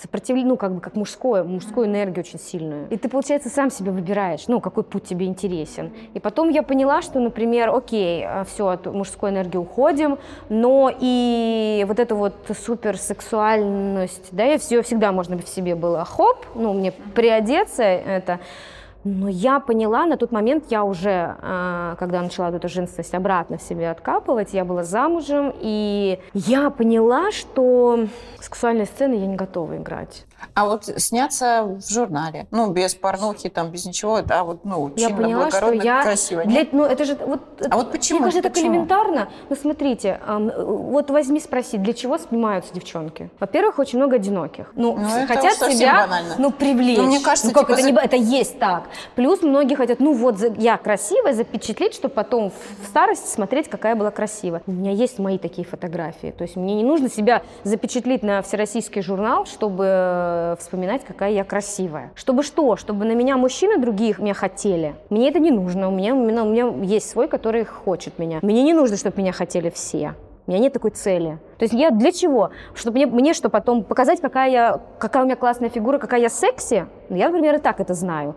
[0.00, 2.86] сопротивление, ну, как бы как мужское, мужскую энергию очень сильную.
[2.90, 5.92] И ты, получается, сам себе выбираешь, ну, какой путь тебе интересен.
[6.14, 10.18] И потом я поняла, что, например, окей, все, от мужской энергии уходим,
[10.48, 12.34] но и вот эту вот
[12.64, 18.40] суперсексуальность, да, я все всегда можно в себе было хоп, ну, мне приодеться это,
[19.06, 23.62] но я поняла, на тот момент я уже, а, когда начала эту женственность обратно в
[23.62, 28.06] себе откапывать, я была замужем, и я поняла, что
[28.40, 30.24] сексуальные сцены я не готова играть.
[30.54, 35.08] А вот сняться в журнале, ну, без порнухи, там, без ничего, да, вот, ну, я
[35.08, 36.02] чинно, поняла, что я...
[36.02, 36.44] красиво.
[36.44, 36.66] Для...
[36.72, 37.40] Ну, это же вот...
[37.70, 38.20] А вот почему?
[38.20, 38.74] Мне кажется, Почему?
[38.74, 39.28] элементарно.
[39.48, 43.30] Ну, смотрите, вот возьми спроси, для чего снимаются девчонки?
[43.38, 44.72] Во-первых, очень много одиноких.
[44.74, 46.34] Ну, Ну, хотят себя, банально.
[46.38, 46.98] ну, привлечь.
[46.98, 48.84] Ну, мне кажется, ну, как типа, это, не это есть так.
[49.14, 54.10] Плюс многие хотят, ну, вот я красивая, запечатлеть, чтобы потом в старости смотреть, какая была
[54.10, 54.62] красивая.
[54.66, 56.34] У меня есть мои такие фотографии.
[56.36, 61.44] То есть мне не нужно себя запечатлеть на всероссийский журнал, чтобы э, вспоминать, какая я
[61.44, 62.12] красивая.
[62.14, 62.76] Чтобы что?
[62.76, 64.94] Чтобы на меня мужчины других меня хотели.
[65.10, 65.88] Мне это не нужно.
[65.88, 68.38] У меня, у меня, у меня есть свой, который хочет меня.
[68.42, 70.14] Мне не нужно, чтобы меня хотели все.
[70.46, 71.38] У меня нет такой цели.
[71.58, 72.50] То есть я для чего?
[72.74, 76.28] Чтобы мне, мне что потом показать, какая, я, какая у меня классная фигура, какая я
[76.28, 76.86] секси?
[77.08, 78.36] Ну, Я, например, и так это знаю.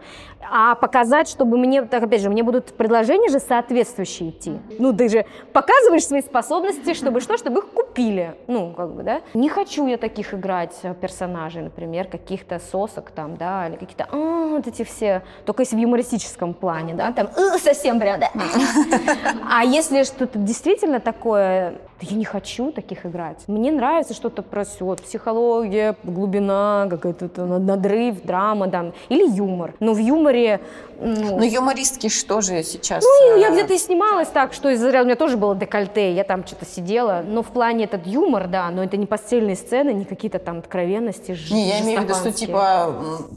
[0.51, 4.59] А показать, чтобы мне, так опять же, мне будут предложения же соответствующие идти.
[4.77, 7.37] Ну, ты же показываешь свои способности, чтобы что?
[7.37, 8.35] Чтобы их купили.
[8.47, 9.21] Ну, как бы, да?
[9.33, 14.47] Не хочу я таких играть э, персонажей, например, каких-то сосок там, да, или какие-то, а,
[14.49, 18.29] вот эти все, только если в юмористическом плане, да, там, «Э, совсем прям, да.
[19.51, 23.37] А если что-то действительно такое, я не хочу таких играть.
[23.47, 29.73] Мне нравится что-то про всё, психология, глубина, какой-то надрыв, драма, там, или юмор.
[29.79, 30.61] Но в юморе,
[30.99, 33.03] ну, Ну, юмористки что же сейчас?
[33.03, 36.13] ну, э, я где-то и снималась так, что из-за ряда- у меня тоже было декольте,
[36.13, 39.91] я там что-то сидела, но в плане этот юмор, да, но это не постельные сцены,
[39.91, 42.93] не какие-то там откровенности, Не, я имею в виду, что типа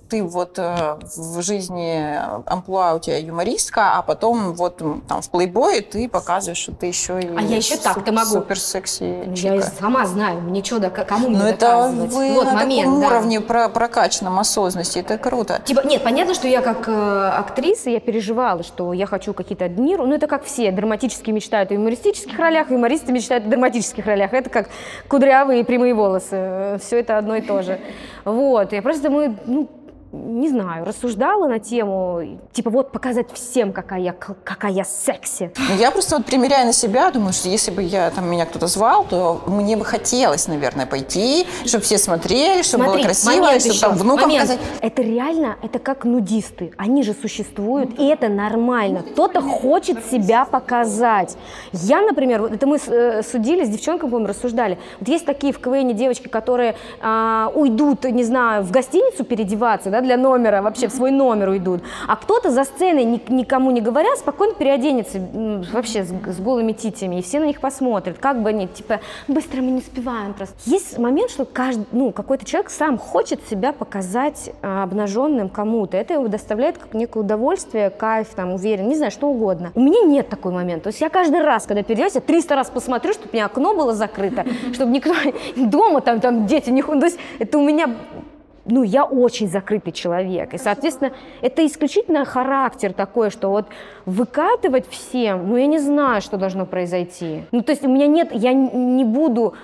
[0.09, 2.17] ты вот э, в жизни
[2.47, 7.21] амплуа у тебя юмористка, а потом вот там в плейбое ты показываешь, что ты еще
[7.21, 8.27] и А я еще су- так-то могу.
[8.31, 9.03] супер секси
[9.37, 12.13] Я сама знаю, мне что, да, кому мне Ну это доказывать?
[12.13, 13.07] вы вот на момент, таком да.
[13.07, 15.61] уровне про прокачанном осознанности, это круто.
[15.65, 20.09] Типа, нет, понятно, что я как э, актриса, я переживала, что я хочу какие-то роли.
[20.09, 24.33] Ну, это как все, драматические мечтают о юмористических ролях, юмористы мечтают о драматических ролях.
[24.33, 24.69] Это как
[25.09, 26.79] кудрявые и прямые волосы.
[26.83, 27.79] Все это одно и то же.
[28.25, 29.69] Вот, я просто думаю, ну,
[30.13, 35.53] не знаю, рассуждала на тему, типа, вот показать всем, какая я, какая я секси.
[35.57, 38.67] Ну, Я просто вот примеряя на себя, думаю, что если бы я там меня кто-то
[38.67, 43.75] звал, то мне бы хотелось, наверное, пойти, чтобы все смотрели, чтобы Смотри, было красиво, чтобы
[43.75, 44.51] еще, там внукам момент.
[44.51, 44.61] показать.
[44.83, 46.73] Это реально, это как нудисты.
[46.77, 49.03] Они же существуют, и это нормально.
[49.03, 51.37] Кто-то хочет себя показать.
[51.73, 54.79] Я, например, вот это мы э, судили с девчонками, по-моему, рассуждали.
[55.01, 60.02] Вот есть такие в КВН девочки, которые а, уйдут, не знаю, в гостиницу переодеваться, да,
[60.03, 61.83] для номера, вообще в свой номер уйдут.
[62.07, 65.21] А кто-то за сценой, ни- никому не говоря, спокойно переоденется
[65.73, 68.19] вообще с, с голыми титями, и все на них посмотрят.
[68.19, 70.55] Как бы они, типа, быстро мы не успеваем просто.
[70.67, 75.97] Есть момент, что каждый, ну, какой-то человек сам хочет себя показать а, обнаженным кому-то.
[75.97, 79.73] Это его доставляет как некое удовольствие, кайф, там, уверен, не знаю, что угодно.
[79.75, 80.83] У меня нет такой момент.
[80.83, 83.75] То есть я каждый раз, когда переодеваюсь, я 300 раз посмотрю, чтобы у меня окно
[83.75, 85.15] было закрыто, чтобы никто
[85.57, 86.83] дома, там, там дети не...
[86.83, 87.95] То есть это у меня
[88.65, 90.55] ну, я очень закрытый человек.
[90.55, 93.67] И, соответственно, это исключительно характер такой, что вот
[94.07, 97.43] выкатывать всем, ну, я не знаю, что должно произойти.
[97.51, 99.55] Ну, то есть у меня нет, я не буду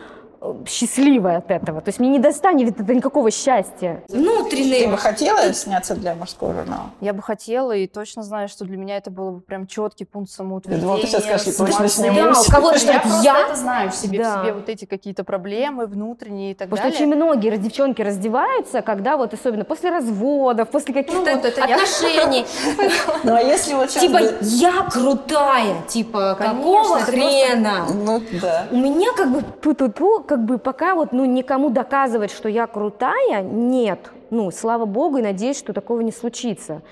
[0.67, 1.81] счастливой от этого.
[1.81, 4.03] То есть мне не достанет это никакого счастья.
[4.09, 4.85] Внутренний.
[4.85, 6.91] Ты бы хотела сняться для мужского журнала?
[7.01, 10.31] Я бы хотела и точно знаю, что для меня это было бы прям четкий пункт
[10.31, 10.81] самоутверждения.
[10.81, 12.19] Я думала, ты сейчас скажешь, я точно снимусь.
[12.37, 13.39] Да, у кого-то что я просто я.
[13.41, 14.39] это знаю в себе, Да.
[14.39, 17.07] в себе вот эти какие-то проблемы внутренние и так Потому что далее.
[17.09, 22.47] очень многие девчонки раздеваются, когда вот особенно после разводов, после каких-то Ну, вот отношений.
[23.25, 24.03] Ну, а если вот сейчас...
[24.03, 27.87] Типа, я крутая, типа, какого хрена?
[27.93, 28.67] Ну, да.
[28.71, 33.43] У меня как бы ту-ту-ту, как бы пока вот, ну, никому доказывать, что я крутая,
[33.43, 34.13] нет.
[34.31, 36.83] Ну, слава богу, и надеюсь, что такого не случится.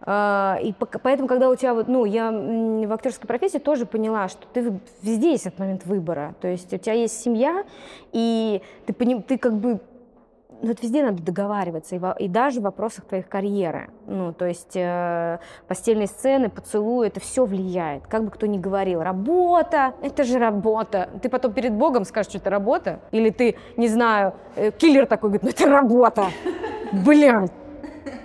[0.00, 0.72] А, И
[1.02, 5.32] поэтому, когда у тебя вот, ну, я в актерской профессии тоже поняла, что ты везде
[5.32, 6.34] есть этот момент выбора.
[6.40, 7.64] То есть у тебя есть семья,
[8.12, 9.80] и ты, ты как бы
[10.62, 13.90] ну, это везде надо договариваться, и, во- и даже в вопросах твоих карьеры.
[14.06, 18.06] Ну, то есть э, постельные сцены, поцелуи, это все влияет.
[18.06, 21.10] Как бы кто ни говорил, работа, это же работа.
[21.22, 23.00] Ты потом перед Богом скажешь, что это работа?
[23.12, 26.26] Или ты, не знаю, э, киллер такой говорит, ну это работа.
[26.92, 27.52] Блядь.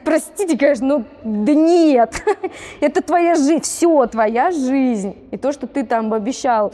[0.04, 2.24] простите, конечно, но да нет,
[2.82, 5.16] это твоя жизнь, все, твоя жизнь.
[5.32, 6.74] И то, что ты там обещал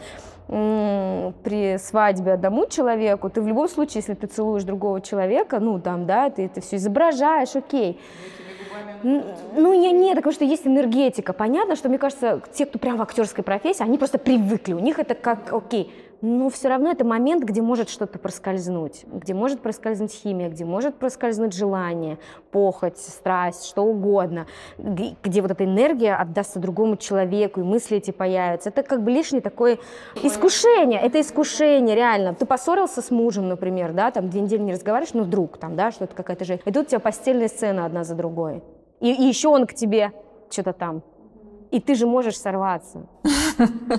[0.50, 6.08] при свадьбе одному человеку, ты в любом случае, если ты целуешь другого человека, ну там,
[6.08, 8.00] да, ты это все изображаешь, окей.
[9.04, 11.34] Ну, я нет, потому что есть энергетика.
[11.34, 14.74] Понятно, что, мне кажется, те, кто прям в актерской профессии, они просто привыкли.
[14.74, 15.94] У них это как, окей.
[16.22, 20.96] Но все равно это момент, где может что-то проскользнуть, где может проскользнуть химия, где может
[20.96, 22.18] проскользнуть желание,
[22.52, 24.46] похоть, страсть, что угодно,
[24.78, 28.70] где вот эта энергия отдастся другому человеку, и мысли эти появятся.
[28.70, 29.80] Это как бы лишнее такое
[30.22, 32.34] искушение, это искушение, реально.
[32.34, 35.92] Ты поссорился с мужем, например, да, там две недели не разговариваешь, ну вдруг там, да,
[35.92, 36.60] что-то какая-то же.
[36.66, 38.62] И тут у тебя постельная сцена одна за другой.
[39.00, 40.12] И, и еще он к тебе
[40.50, 41.02] что-то там.
[41.72, 43.06] И ты же можешь сорваться.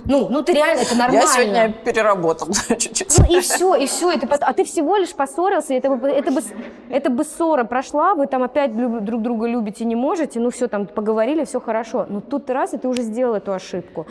[0.07, 1.21] Ну, ну ты реально, это нормально.
[1.21, 3.19] Я сегодня переработал чуть-чуть.
[3.19, 4.11] Ну и все, и все.
[4.11, 6.41] Это, а ты всего лишь поссорился, это бы, это, бы,
[6.89, 10.87] это бы ссора прошла, вы там опять друг друга любите, не можете, ну все, там
[10.87, 12.07] поговорили, все хорошо.
[12.09, 14.07] Но тут ты раз, и ты уже сделал эту ошибку.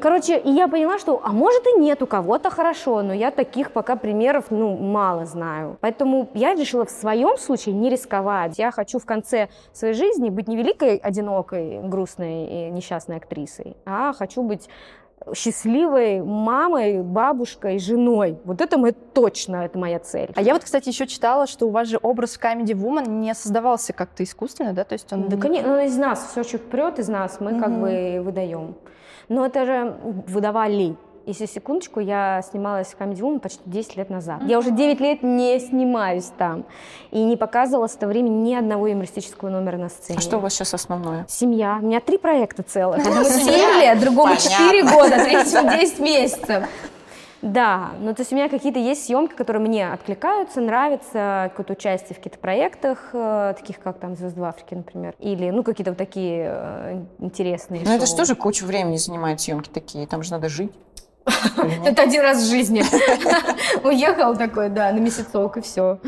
[0.00, 3.72] Короче, и я поняла, что, а может и нет, у кого-то хорошо, но я таких
[3.72, 5.76] пока примеров, ну, мало знаю.
[5.80, 8.58] Поэтому я решила в своем случае не рисковать.
[8.58, 14.12] Я хочу в конце своей жизни быть не великой, одинокой, грустной и несчастной актрисой, а
[14.12, 14.68] хочу быть
[15.34, 18.38] счастливой мамой, бабушкой, женой.
[18.44, 20.30] Вот это мы точно, это моя цель.
[20.34, 23.92] А я вот, кстати, еще читала, что у вас же образ Comedy Woman не создавался
[23.92, 24.84] как-то искусственно, да?
[24.84, 25.28] То есть он...
[25.28, 27.80] Да, конечно, ну, из нас, все, что прет из нас, мы как Мгм.
[27.82, 28.74] бы выдаем.
[29.28, 29.96] Но это же
[30.26, 30.96] выдавали.
[31.26, 34.42] Если секундочку, я снималась в Comedy Woman почти 10 лет назад.
[34.46, 36.64] Я уже 9 лет не снимаюсь там.
[37.10, 40.18] И не показывала с того времени ни одного юмористического номера на сцене.
[40.18, 41.24] А что у вас сейчас основное?
[41.28, 41.78] Семья.
[41.80, 42.98] У меня три проекта целых.
[42.98, 43.46] Одному 7
[43.80, 44.50] лет, другому Понятно.
[44.50, 46.64] 4 года, третьему 10 месяцев.
[47.42, 52.14] Да, ну то есть у меня какие-то есть съемки, которые мне откликаются, нравятся, какое-то участие
[52.14, 55.98] в каких-то проектах, э, таких как там «Звезды в Африке», например, или ну какие-то вот
[55.98, 60.48] такие э, интересные Ну это же тоже кучу времени занимает съемки такие, там же надо
[60.48, 60.72] жить.
[61.84, 62.82] Это один раз в жизни.
[63.84, 65.98] Уехал такой, да, на месяцок, и все.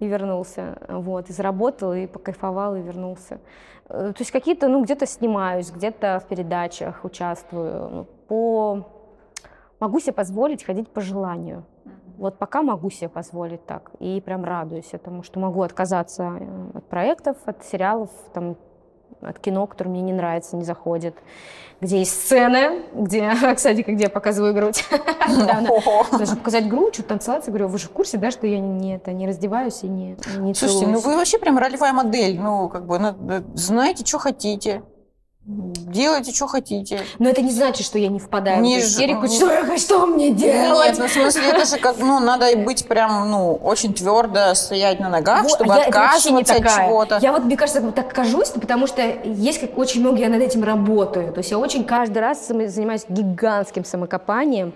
[0.00, 0.78] И вернулся.
[0.88, 3.40] Вот, и заработал, и покайфовал, и вернулся.
[3.88, 7.88] Э, То есть какие-то, ну, где-то снимаюсь, где-то в передачах участвую.
[7.88, 8.88] Ну, по...
[9.80, 11.64] Могу себе позволить ходить по желанию.
[12.16, 13.90] Вот пока могу себе позволить так.
[13.98, 18.56] И прям радуюсь этому, что могу отказаться э, от проектов, от сериалов, там,
[19.22, 21.14] от кино, которое мне не нравится, не заходит.
[21.80, 24.84] Где есть сцены, где, кстати, где я показываю грудь.
[26.18, 29.26] Даже показать грудь, что-то говорю, вы же в курсе, да, что я не, это, не
[29.26, 32.38] раздеваюсь и не, не Слушайте, ну целуюсь?» вы вообще прям ролевая модель.
[32.38, 34.82] Ну, как бы, надо- знаете, что хотите.
[35.44, 37.00] Делайте, что хотите.
[37.18, 39.22] Но это не значит, что я не впадаю Не в ж- истерику.
[39.22, 40.96] ну, Что, что мне Нет, делать?
[40.98, 45.08] ну, в смысле, это же как, ну, надо быть прям, ну, очень твердо стоять на
[45.08, 47.18] ногах, Вот, чтобы а я отказываться от чего-то.
[47.20, 50.42] Я вот, мне кажется, вот так кажусь, потому что есть как очень много, я над
[50.42, 51.32] этим работаю.
[51.32, 54.72] То есть я очень каждый раз занимаюсь гигантским самокопанием,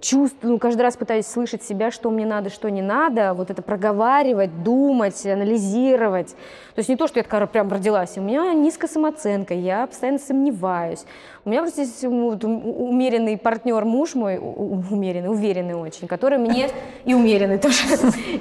[0.00, 3.60] чувствую, ну, каждый раз пытаюсь слышать себя, что мне надо, что не надо, вот это
[3.62, 6.28] проговаривать, думать, анализировать.
[6.74, 10.18] То есть не то, что я такая прям родилась, у меня низкая самооценка, я постоянно
[10.18, 11.04] сомневаюсь.
[11.44, 16.68] У меня просто м, вот ум- умеренный партнер, муж мой, умеренный, уверенный очень, который мне,
[17.04, 17.78] и умеренный тоже,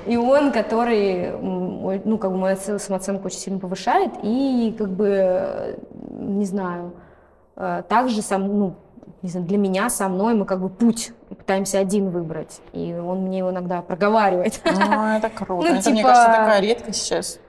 [0.05, 5.77] и он, который, ну, как бы мою оце- самооценку очень сильно повышает, и как бы,
[6.19, 6.93] не знаю,
[7.55, 8.73] э, также сам, ну,
[9.21, 13.23] не знаю, для меня, со мной, мы как бы путь пытаемся один выбрать, и он
[13.23, 14.61] мне его иногда проговаривает.
[14.65, 15.67] Ну, это круто.
[15.69, 17.39] Ну, это, мне типа- кажется, такая редкость сейчас.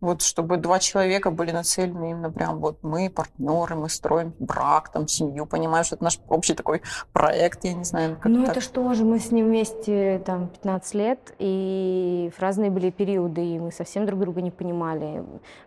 [0.00, 5.06] Вот чтобы два человека были нацелены именно прям вот мы партнеры, мы строим брак, там,
[5.06, 8.56] семью, понимаешь, что это наш общий такой проект, я не знаю, как Ну так.
[8.56, 13.44] это что же, мы с ним вместе там 15 лет, и в разные были периоды,
[13.46, 15.22] и мы совсем друг друга не понимали.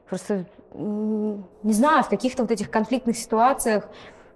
[0.10, 0.44] Просто,
[0.74, 3.88] не знаю, в каких-то вот этих конфликтных ситуациях,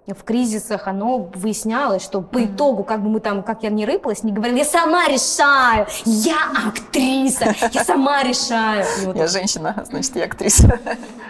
[0.06, 4.22] в кризисах оно выяснялось, что по итогу, как бы мы там, как я не рыпалась,
[4.24, 6.36] не говорила, я сама решаю, я
[6.68, 8.84] актриса, я сама решаю.
[9.02, 10.78] И вот Я женщина, значит, я актриса.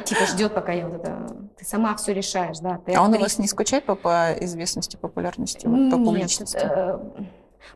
[0.05, 1.37] типа ждет, пока я вот это...
[1.59, 2.81] Ты сама все решаешь, да.
[2.87, 6.59] Ты А он у вас не скучает по, по известности, популярности, вот, по Нет, публичности?
[6.63, 6.99] э,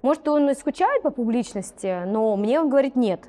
[0.01, 3.21] Может, он и скучает по публичности, но мне он говорит нет.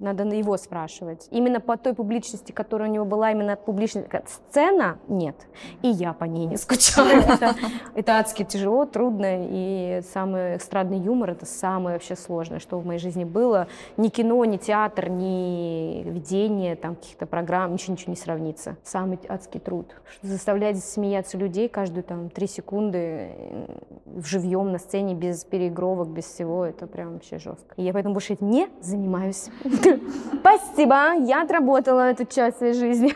[0.00, 1.28] Надо на его спрашивать.
[1.30, 5.36] Именно по той публичности, которая у него была, именно публичная сцена, нет.
[5.82, 7.22] И я по ней не скучаю.
[7.32, 7.54] Это,
[7.94, 9.46] это адски тяжело, трудно.
[9.48, 13.68] И самый эстрадный юмор— это самое вообще сложное, что в моей жизни было.
[13.96, 18.76] Ни кино, ни театр, ни ведение там, каких-то программ, ничего, ничего не сравнится.
[18.84, 19.94] Самый адский труд.
[20.22, 23.66] Заставлять смеяться людей каждую там три секунды э,
[24.06, 27.74] в живьем на сцене, без переигровок, без всего, это прям вообще жестко.
[27.76, 29.48] И я поэтому больше этим не занимаюсь.
[30.40, 33.14] Спасибо, я отработала эту часть своей жизни.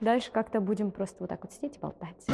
[0.00, 2.26] Дальше как-то будем просто вот так вот сидеть и болтать.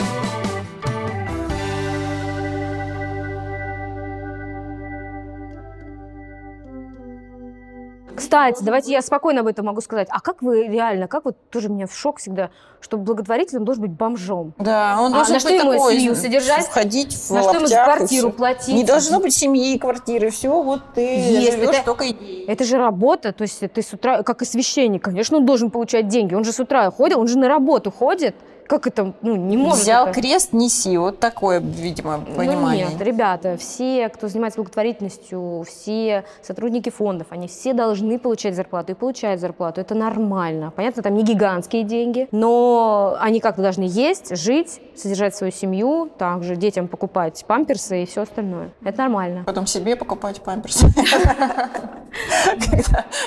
[8.22, 10.06] Кстати, давайте я спокойно об этом могу сказать.
[10.10, 12.50] А как вы реально, как вот тоже меня в шок всегда,
[12.80, 14.54] что благотворитель он должен быть бомжом?
[14.58, 16.66] Да, он А должен на что быть ему такой, семью содержать?
[16.66, 18.74] Входить в На что ему за квартиру платить?
[18.74, 20.30] Не должно быть семьи и квартиры.
[20.30, 22.44] Все, вот ты Есть, живешь это- только идеей.
[22.46, 26.06] Это же работа, то есть ты с утра, как и священник, конечно, он должен получать
[26.06, 26.34] деньги.
[26.34, 28.36] Он же с утра ходит, он же на работу ходит.
[28.66, 30.20] Как это, ну, не может Взял это.
[30.20, 30.96] крест, неси.
[30.96, 32.86] Вот такое, видимо, понимание.
[32.86, 38.92] Ну нет, ребята, все, кто занимается благотворительностью, все сотрудники фондов, они все должны получать зарплату
[38.92, 39.80] и получают зарплату.
[39.80, 40.72] Это нормально.
[40.74, 46.56] Понятно, там не гигантские деньги, но они как-то должны есть, жить, содержать свою семью, также
[46.56, 48.70] детям покупать памперсы и все остальное.
[48.84, 49.42] Это нормально.
[49.44, 50.86] Потом себе покупать памперсы.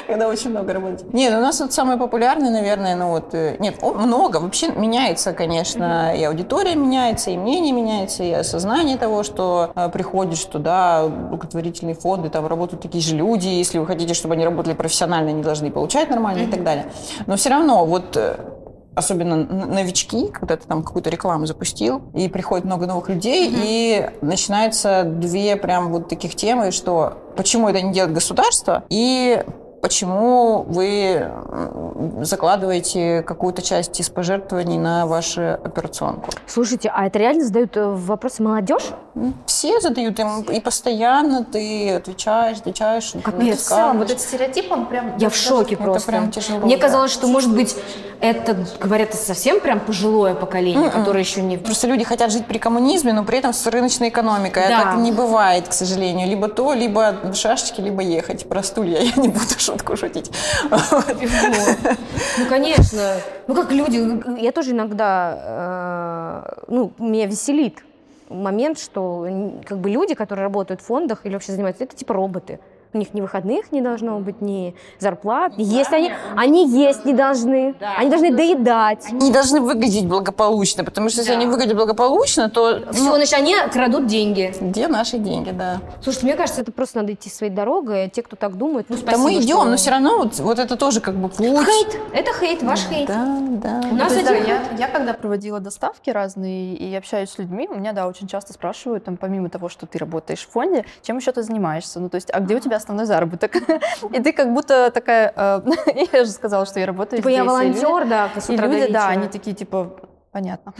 [0.08, 1.14] Когда- очень много работать.
[1.14, 3.34] Нет, у нас вот самое популярное, наверное, ну вот...
[3.34, 4.38] э, Нет, много.
[4.38, 10.44] Вообще меняется, конечно, и аудитория меняется, и мнение меняется, и осознание того, что э, приходишь
[10.46, 13.48] туда, благотворительные фонды, там работают такие же люди.
[13.48, 16.86] Если вы хотите, чтобы они работали профессионально, они должны получать нормально и так далее.
[17.28, 18.38] Но все равно вот э,
[18.96, 25.04] особенно новички, когда ты там какую-то рекламу запустил, и приходит много новых людей, и начинаются
[25.04, 29.44] две прям вот таких темы, что почему это не делает государство, и
[29.86, 31.32] почему вы
[32.22, 36.32] закладываете какую-то часть из пожертвований на вашу операционку.
[36.48, 38.84] Слушайте, а это реально задают э, вопросы молодежь?
[39.46, 43.14] Все задают им, и постоянно ты отвечаешь, отвечаешь.
[43.24, 45.18] Как мне В целом, вот этот стереотип, он прям...
[45.18, 46.12] Я в шоке Это просто.
[46.12, 46.82] прям тяжело, Мне да.
[46.82, 47.76] казалось, что, может быть,
[48.22, 51.00] это, говорят, совсем прям пожилое поколение, Мгм.
[51.00, 51.58] которое еще не...
[51.58, 54.66] Просто люди хотят жить при коммунизме, но при этом с рыночной экономикой.
[54.66, 54.82] А Да.
[54.84, 56.28] так не бывает, к сожалению.
[56.28, 58.50] Либо то, либо шашечки, либо ехать.
[58.50, 60.32] Про стулья я не буду шутку шутить.
[62.38, 63.16] Ну, конечно.
[63.48, 67.84] Ну, как люди, я тоже иногда, э, ну, меня веселит
[68.30, 69.28] момент, что
[69.66, 72.60] как бы люди, которые работают в фондах или вообще занимаются, это типа роботы.
[72.96, 75.52] У них ни выходных не должно быть, ни зарплат.
[75.58, 77.76] Есть они, они есть не должны.
[77.98, 79.06] Они должны доедать.
[79.12, 83.54] Они должны выглядеть благополучно, потому что если они выглядят благополучно, то Все, ну, значит, они
[83.74, 84.54] крадут деньги.
[84.62, 85.82] где наши деньги, да.
[86.02, 88.10] Слушайте, мне кажется, это просто надо идти своей дорогой.
[88.10, 90.58] Те, кто так думает, ну, Да спасибо, мы идем, что- но все равно вот, вот
[90.58, 91.66] это тоже как бы путь.
[91.66, 92.00] Хейт.
[92.14, 93.08] Это хейт, ваш хейт.
[93.10, 93.82] Да, да.
[93.92, 94.46] У нас есть, да, один...
[94.48, 98.54] я, я когда проводила доставки разные и общаюсь с людьми, у меня, да, очень часто
[98.54, 102.00] спрашивают, там, помимо того, что ты работаешь в фонде, чем еще ты занимаешься?
[102.00, 103.56] Ну, то есть, а где у тебя основной заработок?
[104.14, 105.34] И ты как будто такая...
[105.36, 105.62] э,
[106.14, 109.56] Я же сказала, что я работаю Типа я волонтер, да, И люди, да, они такие,
[109.56, 109.96] типа,
[110.32, 110.74] понятно.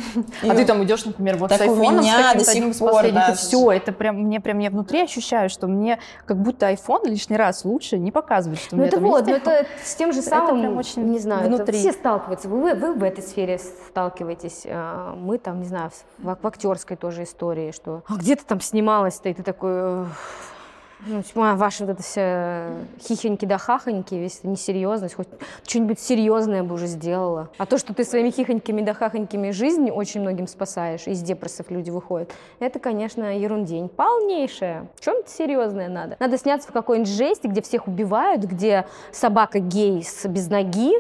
[0.44, 2.78] И А ты там идешь, например, вот так с у айфоном, меня с до сих
[2.78, 3.34] пор, да.
[3.34, 7.64] все, это прям, мне прям, я внутри ощущаю, что мне как будто iPhone лишний раз
[7.64, 10.30] лучше не показывает, что у Ну это вот, есть ну это с тем же Это
[10.30, 11.80] самым, прям очень не знаю, это внутри.
[11.80, 12.50] все сталкиваются.
[12.50, 17.24] Вы, вы в этой сфере сталкиваетесь, а мы там, не знаю, в, в актерской тоже
[17.24, 20.06] истории, что а где ты там снималась-то, и ты такой...
[21.06, 25.28] «Эх, Ну, тьма, ваши вот это все хихоньки да хахоньки, весь это несерьезность, хоть
[25.68, 27.50] что-нибудь серьезное бы уже сделала.
[27.58, 31.90] А то, что ты своими хихоньками да хахоньками жизнь очень многим спасаешь, из депрессов люди
[31.90, 33.90] выходят, это, конечно, ерундень.
[33.90, 34.88] Полнейшая.
[35.00, 36.18] Чем-то серьезное надо.
[36.20, 40.94] Надо сняться в какой-нибудь жести, где всех убивают, где собака гей с без ноги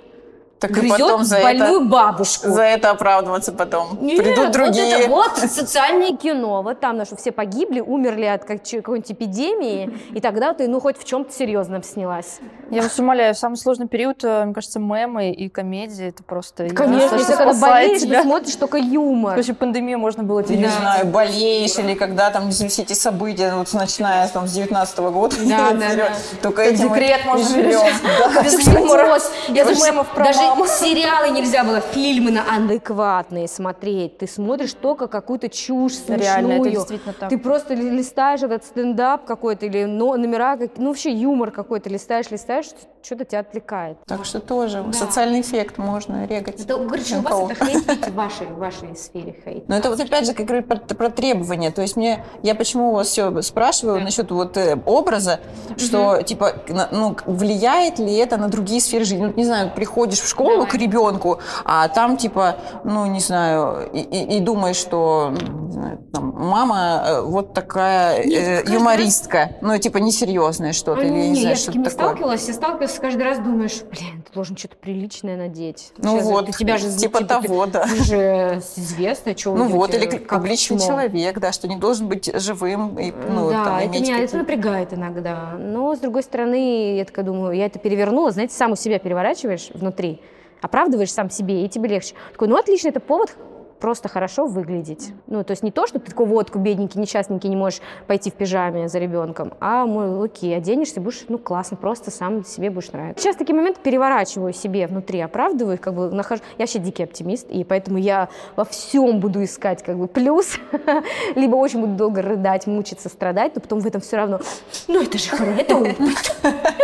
[0.68, 2.49] Так и грызет потом за больную это, бабушку.
[2.49, 3.99] за это оправдываться потом.
[4.01, 5.07] Нет, Придут другие.
[5.07, 6.61] Вот это вот социальное кино.
[6.63, 10.97] Вот там, ну, что все погибли, умерли от какой-нибудь эпидемии, и тогда ты, ну, хоть
[10.97, 12.39] в чем-то серьезном снялась.
[12.72, 16.68] Я вас умоляю, самый сложный период, э, мне кажется, мемы и комедии, это просто...
[16.70, 19.36] Конечно, если когда болеешь, ты смотришь только юмор.
[19.36, 23.72] После пандемии можно было тебе не знаю, болеешь или когда там все эти события, вот
[23.74, 26.09] начиная там, с 19 года, Да, да, да.
[26.41, 27.82] только этим декрет и можно живем.
[28.36, 28.43] Да.
[28.43, 29.20] Без юмора.
[29.49, 30.67] я даже, мемов даже маму.
[30.79, 34.17] сериалы нельзя было, фильмы на адекватные смотреть.
[34.19, 36.19] Ты смотришь только какую-то чушь смешную.
[36.19, 37.29] Реально, это действительно так.
[37.29, 42.29] Ты просто ли- листаешь этот стендап какой-то или но- номера, ну вообще юмор какой-то листаешь,
[42.31, 42.67] листаешь,
[43.03, 43.97] что-то тебя отвлекает.
[44.07, 46.59] Так что тоже социальный эффект можно регать.
[46.61, 49.67] Это, короче, у вас это хейт видите, в вашей, в вашей сфере хейт.
[49.69, 51.71] Но это вот опять же как говорю про, про требования.
[51.71, 55.39] То есть мне, я почему у вас все спрашиваю насчет вот э, образа,
[55.77, 59.25] что типа, на- ну, влияет ли это на другие сферы жизни?
[59.25, 63.99] Ну, не знаю, приходишь в школу к ребенку, а там типа, ну, не знаю, и,
[63.99, 65.31] и- и думаешь, что
[65.65, 71.07] не знаю, там, мама э, вот такая Нет, э, юмористка, ну, типа несерьезное что-то, или
[71.13, 72.05] я не не, знаю, я с что таким не такое.
[72.07, 75.91] сталкивалась, я сталкивалась, каждый раз думаешь, блин, должен что-то приличное надеть.
[75.97, 77.83] Ну Сейчас вот, ты- тебя же типа ты- того, да.
[77.85, 82.29] Ты же известно, что Ну вот, или как публичный человек, да, что не должен быть
[82.39, 85.53] живым и, ну, да, там, это меня это напрягает иногда.
[85.57, 89.69] Но, с другой стороны, я такая думаю, я это перевернула, знаете, сам у себя переворачиваешь
[89.73, 90.21] внутри,
[90.61, 92.15] оправдываешь сам себе, и тебе легче.
[92.31, 93.35] Такой, ну, отлично, это повод
[93.79, 95.13] просто хорошо выглядеть.
[95.27, 98.33] Ну, то есть не то, что ты такой водку бедненький, несчастненький, не можешь пойти в
[98.33, 103.21] пижаме за ребенком, а, мой, окей, оденешься, будешь, ну, классно, просто сам себе будешь нравиться.
[103.21, 106.41] Сейчас такие моменты переворачиваю себе внутри, оправдываю, их, как бы нахожу.
[106.57, 110.57] Я вообще дикий оптимист, и поэтому я во всем буду искать как бы плюс,
[111.35, 114.39] либо очень буду долго рыдать, мучиться, страдать, но потом в этом все равно,
[114.87, 116.35] ну, это же хорошо, это опыт,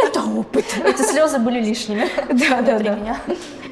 [0.03, 0.65] это опыт.
[0.85, 2.07] Эти слезы были лишними.
[2.31, 3.17] Да, да, да.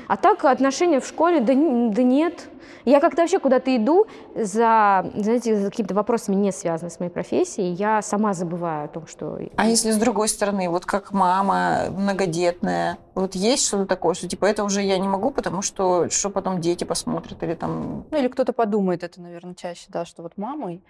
[0.10, 2.49] А так отношения в школе, да, да нет.
[2.86, 4.05] Я как-то вообще куда-то иду
[4.36, 9.07] за, знаете, за какими-то вопросами, не связанными с моей профессией, я сама забываю о том,
[9.07, 9.39] что...
[9.55, 14.45] А если с другой стороны, вот как мама многодетная, вот есть что-то такое, что типа
[14.45, 18.05] это уже я не могу, потому что что потом дети посмотрят или там...
[18.09, 20.82] Ну или кто-то подумает это, наверное, чаще, да, что вот мамой.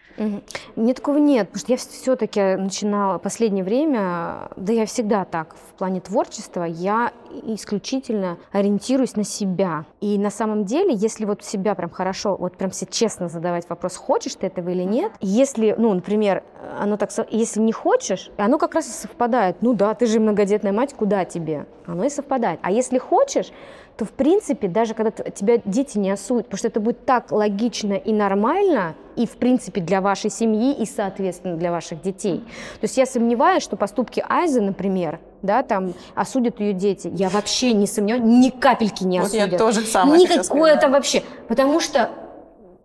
[0.76, 5.78] Мне такого нет, потому что я все-таки начинала последнее время, да я всегда так, в
[5.78, 7.12] плане творчества, я
[7.46, 9.86] исключительно ориентируюсь на себя.
[10.02, 13.96] И на самом деле, если вот себя прям хорошо, вот прям себе честно задавать вопрос,
[13.96, 16.44] хочешь ты этого или нет, если, ну, например,
[16.80, 19.58] оно так, если не хочешь, оно как раз и совпадает.
[19.62, 21.66] Ну да, ты же многодетная мать, куда тебе?
[21.86, 22.60] Оно и совпадает.
[22.62, 23.52] А если хочешь,
[23.98, 27.94] то в принципе, даже когда тебя дети не осудят, потому что это будет так логично
[27.94, 32.40] и нормально, и в принципе для вашей семьи, и соответственно для ваших детей.
[32.80, 37.12] То есть я сомневаюсь, что поступки Айзы, например, да, там осудят ее дети.
[37.14, 39.60] Я вообще не сомневаюсь, ни капельки не Вот я осудят.
[39.60, 41.24] тоже самое Никакое там вообще.
[41.48, 42.10] Потому что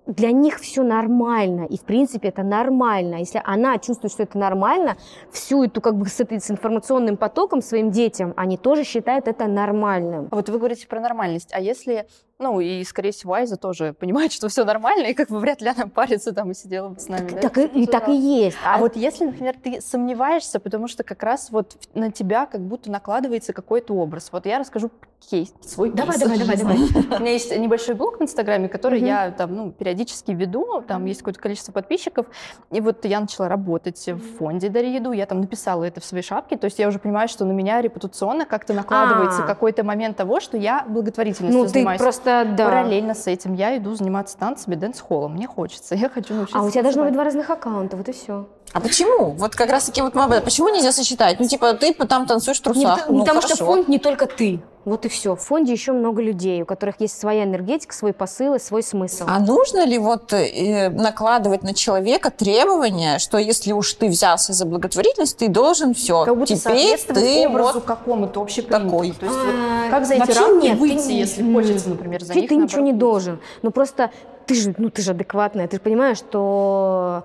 [0.06, 3.16] для них все нормально, и в принципе это нормально.
[3.16, 4.96] Если она чувствует, что это нормально,
[5.32, 9.46] всю эту как бы с, этой, с информационным потоком своим детям, они тоже считают это
[9.46, 10.28] нормальным.
[10.30, 12.06] А Вот вы говорите про нормальность, а если,
[12.44, 15.68] ну и скорее всего Айза тоже понимает, что все нормально, и как бы вряд ли
[15.68, 17.40] она парится там и сидела бы с нами, да?
[17.40, 18.58] Так и, и так и есть.
[18.64, 22.90] А вот если, например, ты сомневаешься, потому что как раз вот на тебя как будто
[22.90, 24.28] накладывается какой-то образ.
[24.30, 24.90] Вот я расскажу
[25.30, 26.22] кейс, свой Давай, кейс.
[26.22, 26.76] давай, давай, давай.
[27.18, 31.20] У меня есть небольшой блог в Инстаграме, который я там, ну, периодически веду, там есть
[31.20, 32.26] какое-то количество подписчиков,
[32.70, 36.22] и вот я начала работать в фонде «Дари еду», я там написала это в своей
[36.24, 39.46] шапке, то есть я уже понимаю, что на меня репутационно как-то накладывается А.
[39.46, 42.00] какой-то момент того, что я благотворительностью Ну, ты занимаюсь.
[42.42, 42.64] Просто, да.
[42.66, 45.34] Параллельно с этим я иду заниматься танцами, дэнс-холлом.
[45.34, 48.12] Мне хочется, я хочу научиться А у тебя должно быть два разных аккаунта, вот и
[48.12, 48.46] все.
[48.72, 49.30] А почему?
[49.30, 50.44] Вот как раз таки вот мы об этом.
[50.44, 51.38] Почему нельзя сочетать?
[51.38, 53.08] Ну, типа, ты там танцуешь в Не, трусах.
[53.08, 53.66] не ну, потому что хорошо.
[53.66, 54.60] фонд не только ты.
[54.84, 55.34] Вот и все.
[55.34, 59.24] В фонде еще много людей, у которых есть своя энергетика, свой посыл и свой смысл.
[59.26, 64.66] А нужно ли вот э, накладывать на человека требования, что если уж ты взялся за
[64.66, 66.24] благотворительность, ты должен все.
[66.24, 68.42] Как будто Теперь соответствовать ты образу вот какому-то такой.
[68.44, 69.00] общепринятому.
[69.14, 72.20] То есть вот А, как за эти рамки нет, ты выйти, не- если хочется, например,
[72.20, 73.40] за Вообще них ты ничего не должен.
[73.62, 74.10] Ну просто
[74.46, 77.24] ты же, ну ты же адекватная, ты же понимаешь, что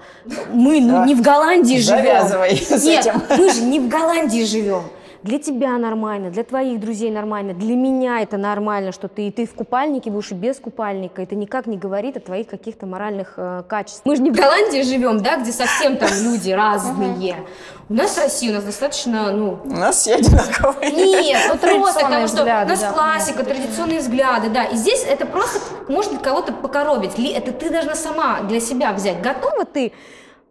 [0.53, 1.97] мы ну, не в Голландии живем.
[1.97, 3.21] Завязывай с Нет, этим.
[3.37, 4.83] мы же не в Голландии живем.
[5.21, 9.45] Для тебя нормально, для твоих друзей нормально, для меня это нормально, что ты и ты
[9.45, 11.21] в купальнике будешь и без купальника.
[11.21, 14.05] Это никак не говорит о твоих каких-то моральных э, качествах.
[14.05, 17.35] Мы же не в Голландии живем, да, где совсем там люди разные.
[17.89, 20.91] У нас в России у нас достаточно, ну, У нас все одинаковые.
[20.91, 24.63] нет, ну просто потому что у нас классика, традиционные взгляды, да.
[24.65, 25.59] И здесь это просто
[25.89, 27.11] может кого-то покоробить.
[27.17, 29.21] Это ты должна сама для себя взять.
[29.21, 29.91] Готова ты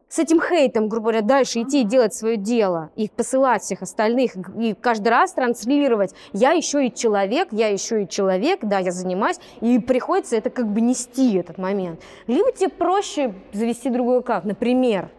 [0.09, 4.33] с этим хейтом, грубо говоря, дальше идти и делать свое дело, и посылать всех остальных,
[4.59, 6.15] и каждый раз транслировать.
[6.33, 10.67] Я еще и человек, я еще и человек, да, я занимаюсь, и приходится это как
[10.67, 12.01] бы нести этот момент.
[12.27, 15.11] Либо тебе проще завести другой аккаунт, например,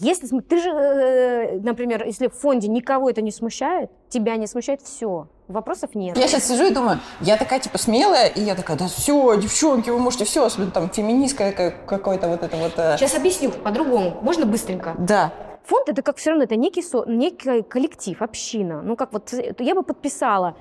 [0.00, 4.80] если ты же, э, например, если в фонде никого это не смущает, тебя не смущает,
[4.82, 6.16] все, вопросов нет.
[6.16, 9.90] Я сейчас сижу и думаю, я такая типа смелая, и я такая, да все, девчонки,
[9.90, 12.72] вы можете все, особенно там феминистская ка- какой-то вот это вот.
[12.76, 14.16] э, Сейчас объясню по-другому.
[14.22, 14.94] Можно быстренько?
[14.98, 15.32] Да.
[15.64, 18.80] Фонд это как все равно это некий, со- некий коллектив, община.
[18.82, 20.56] Ну как вот э, я бы подписала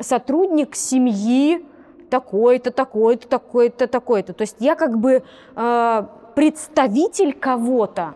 [0.00, 1.64] сотрудник семьи
[2.08, 4.32] такой-то, такой-то, такой-то, такой-то.
[4.32, 5.22] То есть я как бы
[5.56, 6.02] э,
[6.34, 8.14] представитель кого-то.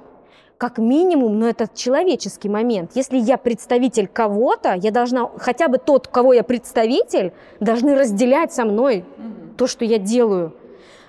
[0.59, 2.93] Как минимум, но это человеческий момент.
[2.95, 8.65] Если я представитель кого-то, я должна, хотя бы тот, кого я представитель, должны разделять со
[8.65, 9.05] мной
[9.57, 10.55] то, что я делаю.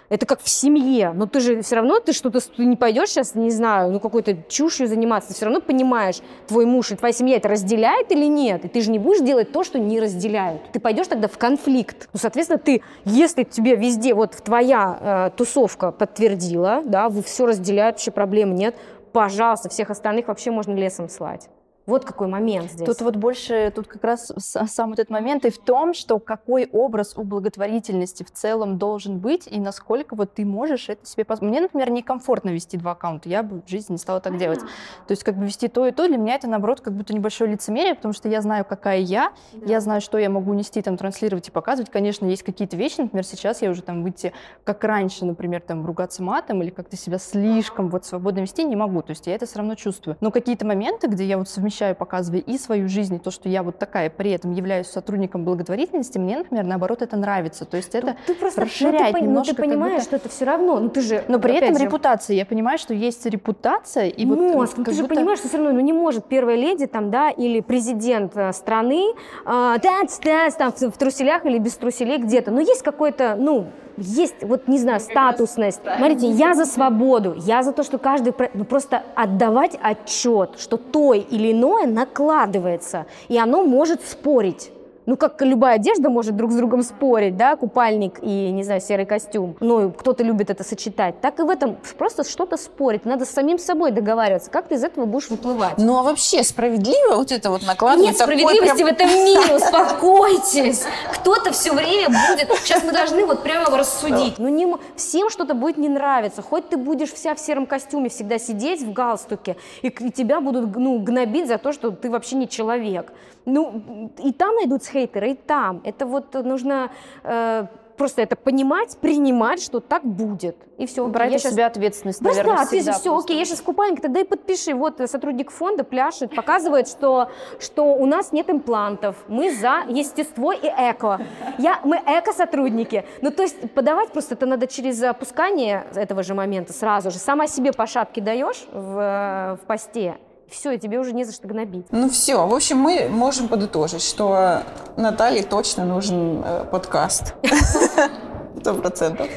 [0.08, 3.34] Это как в семье, но ты же все равно, ты что-то, ты не пойдешь сейчас,
[3.34, 6.18] не знаю, ну какой-то чушью заниматься, ты все равно понимаешь,
[6.48, 9.52] твой муж и твоя семья это разделяет или нет, и ты же не будешь делать
[9.52, 10.62] то, что не разделяют.
[10.72, 12.08] Ты пойдешь тогда в конфликт.
[12.14, 17.96] Ну, соответственно, ты, если тебе везде, вот твоя э, тусовка подтвердила, да, вы все разделяют,
[17.96, 18.76] вообще проблем нет,
[19.16, 21.47] пожалуйста, всех остальных вообще можно лесом слать.
[21.86, 22.86] Вот какой момент здесь.
[22.86, 26.67] Тут вот больше, тут как раз сам вот этот момент и в том, что какой
[26.71, 31.51] образ у благотворительности в целом должен быть и насколько вот ты можешь это себе позволить.
[31.51, 34.59] Мне, например, некомфортно вести два аккаунта, я бы в жизни не стала так делать.
[34.59, 37.51] То есть как бы вести то и то, для меня это, наоборот, как будто небольшое
[37.51, 39.31] лицемерие, потому что я знаю, какая я,
[39.65, 41.91] я знаю, что я могу нести, там, транслировать и показывать.
[41.91, 44.33] Конечно, есть какие-то вещи, например, сейчас я уже там выйти,
[44.63, 49.03] как раньше, например, там, ругаться матом или как-то себя слишком вот свободно вести не могу.
[49.03, 50.17] То есть я это все равно чувствую.
[50.19, 53.63] Но какие-то моменты, где я вот совмещаю, показывая и свою жизнь, и то, что я
[53.63, 57.65] вот такая, при этом являюсь сотрудником благотворительности, мне, например, наоборот, это нравится.
[57.65, 60.05] То есть это Ну, ты просто ну, ты, расширяет ну, немножко ты как понимаешь, будто-
[60.05, 60.80] что это все равно.
[60.80, 61.23] Ну ты же.
[61.28, 62.36] Но при этом же, репутация.
[62.36, 65.57] Я понимаю, что есть репутация, и вот мозг, ну ты же будто- понимаешь, что все
[65.57, 69.03] равно ну, не может первая леди там, да, или президент э, страны
[69.45, 72.51] э, тац, тац, там в, в труселях или без труселей где-то.
[72.51, 73.67] Но есть какой-то, ну,
[73.98, 75.82] есть, вот, не знаю, статусность.
[75.84, 81.14] Смотрите, я за свободу, я за то, что каждый, ну, просто отдавать отчет, что то
[81.14, 84.72] или иное накладывается, и оно может спорить.
[85.06, 89.06] Ну, как любая одежда может друг с другом спорить, да, купальник и, не знаю, серый
[89.06, 89.56] костюм.
[89.60, 91.22] Ну, кто-то любит это сочетать.
[91.22, 93.06] Так и в этом просто что-то спорить.
[93.06, 95.78] Надо с самим собой договариваться, как ты из этого будешь выплывать.
[95.78, 99.56] Ну а вообще справедливо вот это вот накладывать Нет такой справедливости прям- в этом мире,
[99.56, 100.84] успокойтесь.
[101.14, 102.49] Кто-то все время будет...
[102.64, 104.39] Сейчас мы должны вот прямо рассудить.
[104.39, 106.41] Ну, не, всем что-то будет не нравиться.
[106.41, 110.99] Хоть ты будешь вся в сером костюме всегда сидеть в галстуке, и тебя будут ну,
[110.99, 113.12] гнобить за то, что ты вообще не человек.
[113.46, 115.82] Ну, и там найдутся хейтеры, и там.
[115.84, 116.91] Это вот нужно
[117.24, 120.56] э, просто это понимать, принимать, что так будет.
[120.78, 121.08] И все.
[121.08, 123.28] брать на себя ответственность, Просто наверное, да, ты всегда все, просто.
[123.28, 124.74] окей, я сейчас в купальнике, тогда и подпиши.
[124.74, 127.30] Вот э, сотрудник фонда пляшет, показывает, что,
[127.60, 131.22] что у нас нет имплантов, мы за естество и эко.
[131.58, 133.06] Я, мы эко-сотрудники.
[133.22, 137.20] Ну, то есть подавать просто это надо через опускание этого же момента сразу же.
[137.20, 140.18] Сама себе по шапке даешь в, э, в посте,
[140.50, 141.88] все, тебе уже не за что гнобить.
[141.91, 144.64] Ну все, в общем, мы можем подытожить, что
[144.98, 147.34] Наталье точно нужен э, подкаст.
[148.62, 149.28] Сто процентов.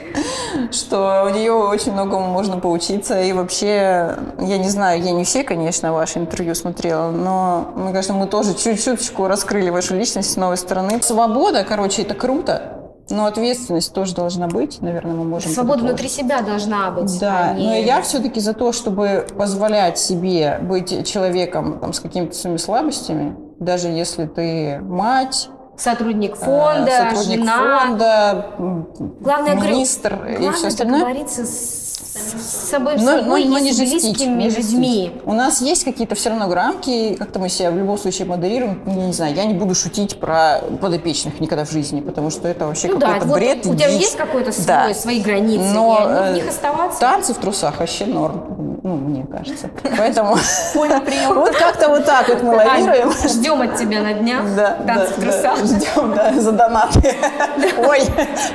[0.71, 3.21] Что у нее очень многому можно поучиться.
[3.21, 8.15] И вообще, я не знаю, я не все, конечно, ваши интервью смотрела, но мне кажется,
[8.15, 11.03] мы тоже чуть-чуточку раскрыли вашу личность с новой стороны.
[11.03, 12.78] Свобода, короче, это круто.
[13.11, 17.19] Но ответственность тоже должна быть, наверное, мы можем Свобода внутри себя должна быть.
[17.21, 22.01] Да, а не- но я все-таки за то, чтобы позволять себе быть человеком там, с
[22.01, 25.49] какими-то своими слабостями, даже если ты мать,
[25.79, 27.81] Сотрудник э, фонда, сотрудник жена.
[27.87, 28.47] фонда,
[29.21, 30.99] Главное, министр и Главное все остальное.
[31.01, 31.85] договориться с
[32.69, 34.73] собой, Но, но- собой но и не с близкими не жестить.
[34.73, 35.21] людьми.
[35.25, 38.83] У нас есть какие-то все равно рамки, как-то мы себя в любом случае модерируем.
[38.87, 42.67] Я не знаю, я не буду шутить про подопечных никогда в жизни, потому что это
[42.67, 43.67] вообще Ну да, какой-то вот бред.
[43.67, 44.95] у тебя есть какой-то свой, Да.
[44.95, 46.99] свои границы, Но, и в э, них оставаться.
[47.01, 49.71] Танцы в трусах вообще норм, ну, мне кажется.
[49.97, 50.37] Поэтому
[50.75, 53.13] вот как-то вот так вот мы лавируем.
[53.13, 55.59] Ждем от тебя на днях Да, танцы в да, трусах.
[55.69, 57.15] Ждем, да, за донаты.
[57.79, 58.01] Ой,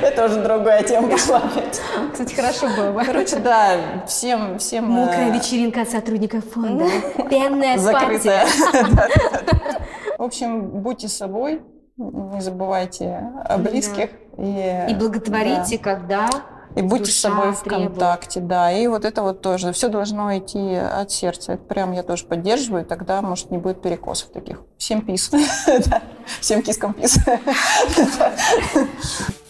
[0.02, 1.80] это уже другая тема пошла опять.
[2.12, 3.04] Кстати, хорошо было бы.
[3.04, 6.86] Короче, да, всем, всем э, Мокрая вечеринка от сотрудников фонда.
[7.30, 8.46] Пенная закрытая.
[10.18, 11.62] В общем, будьте собой,
[11.96, 14.10] не забывайте о близких.
[14.38, 16.28] И, И благотворите, когда
[16.74, 17.90] И будьте с собой в требует.
[17.90, 18.72] контакте, да.
[18.72, 19.72] И вот это вот тоже.
[19.72, 21.52] Все должно идти от сердца.
[21.52, 22.84] Это прям я тоже поддерживаю.
[22.84, 24.62] Тогда, может, не будет перекосов таких.
[24.78, 25.30] Всем пис.
[26.40, 27.18] Всем кискам пис.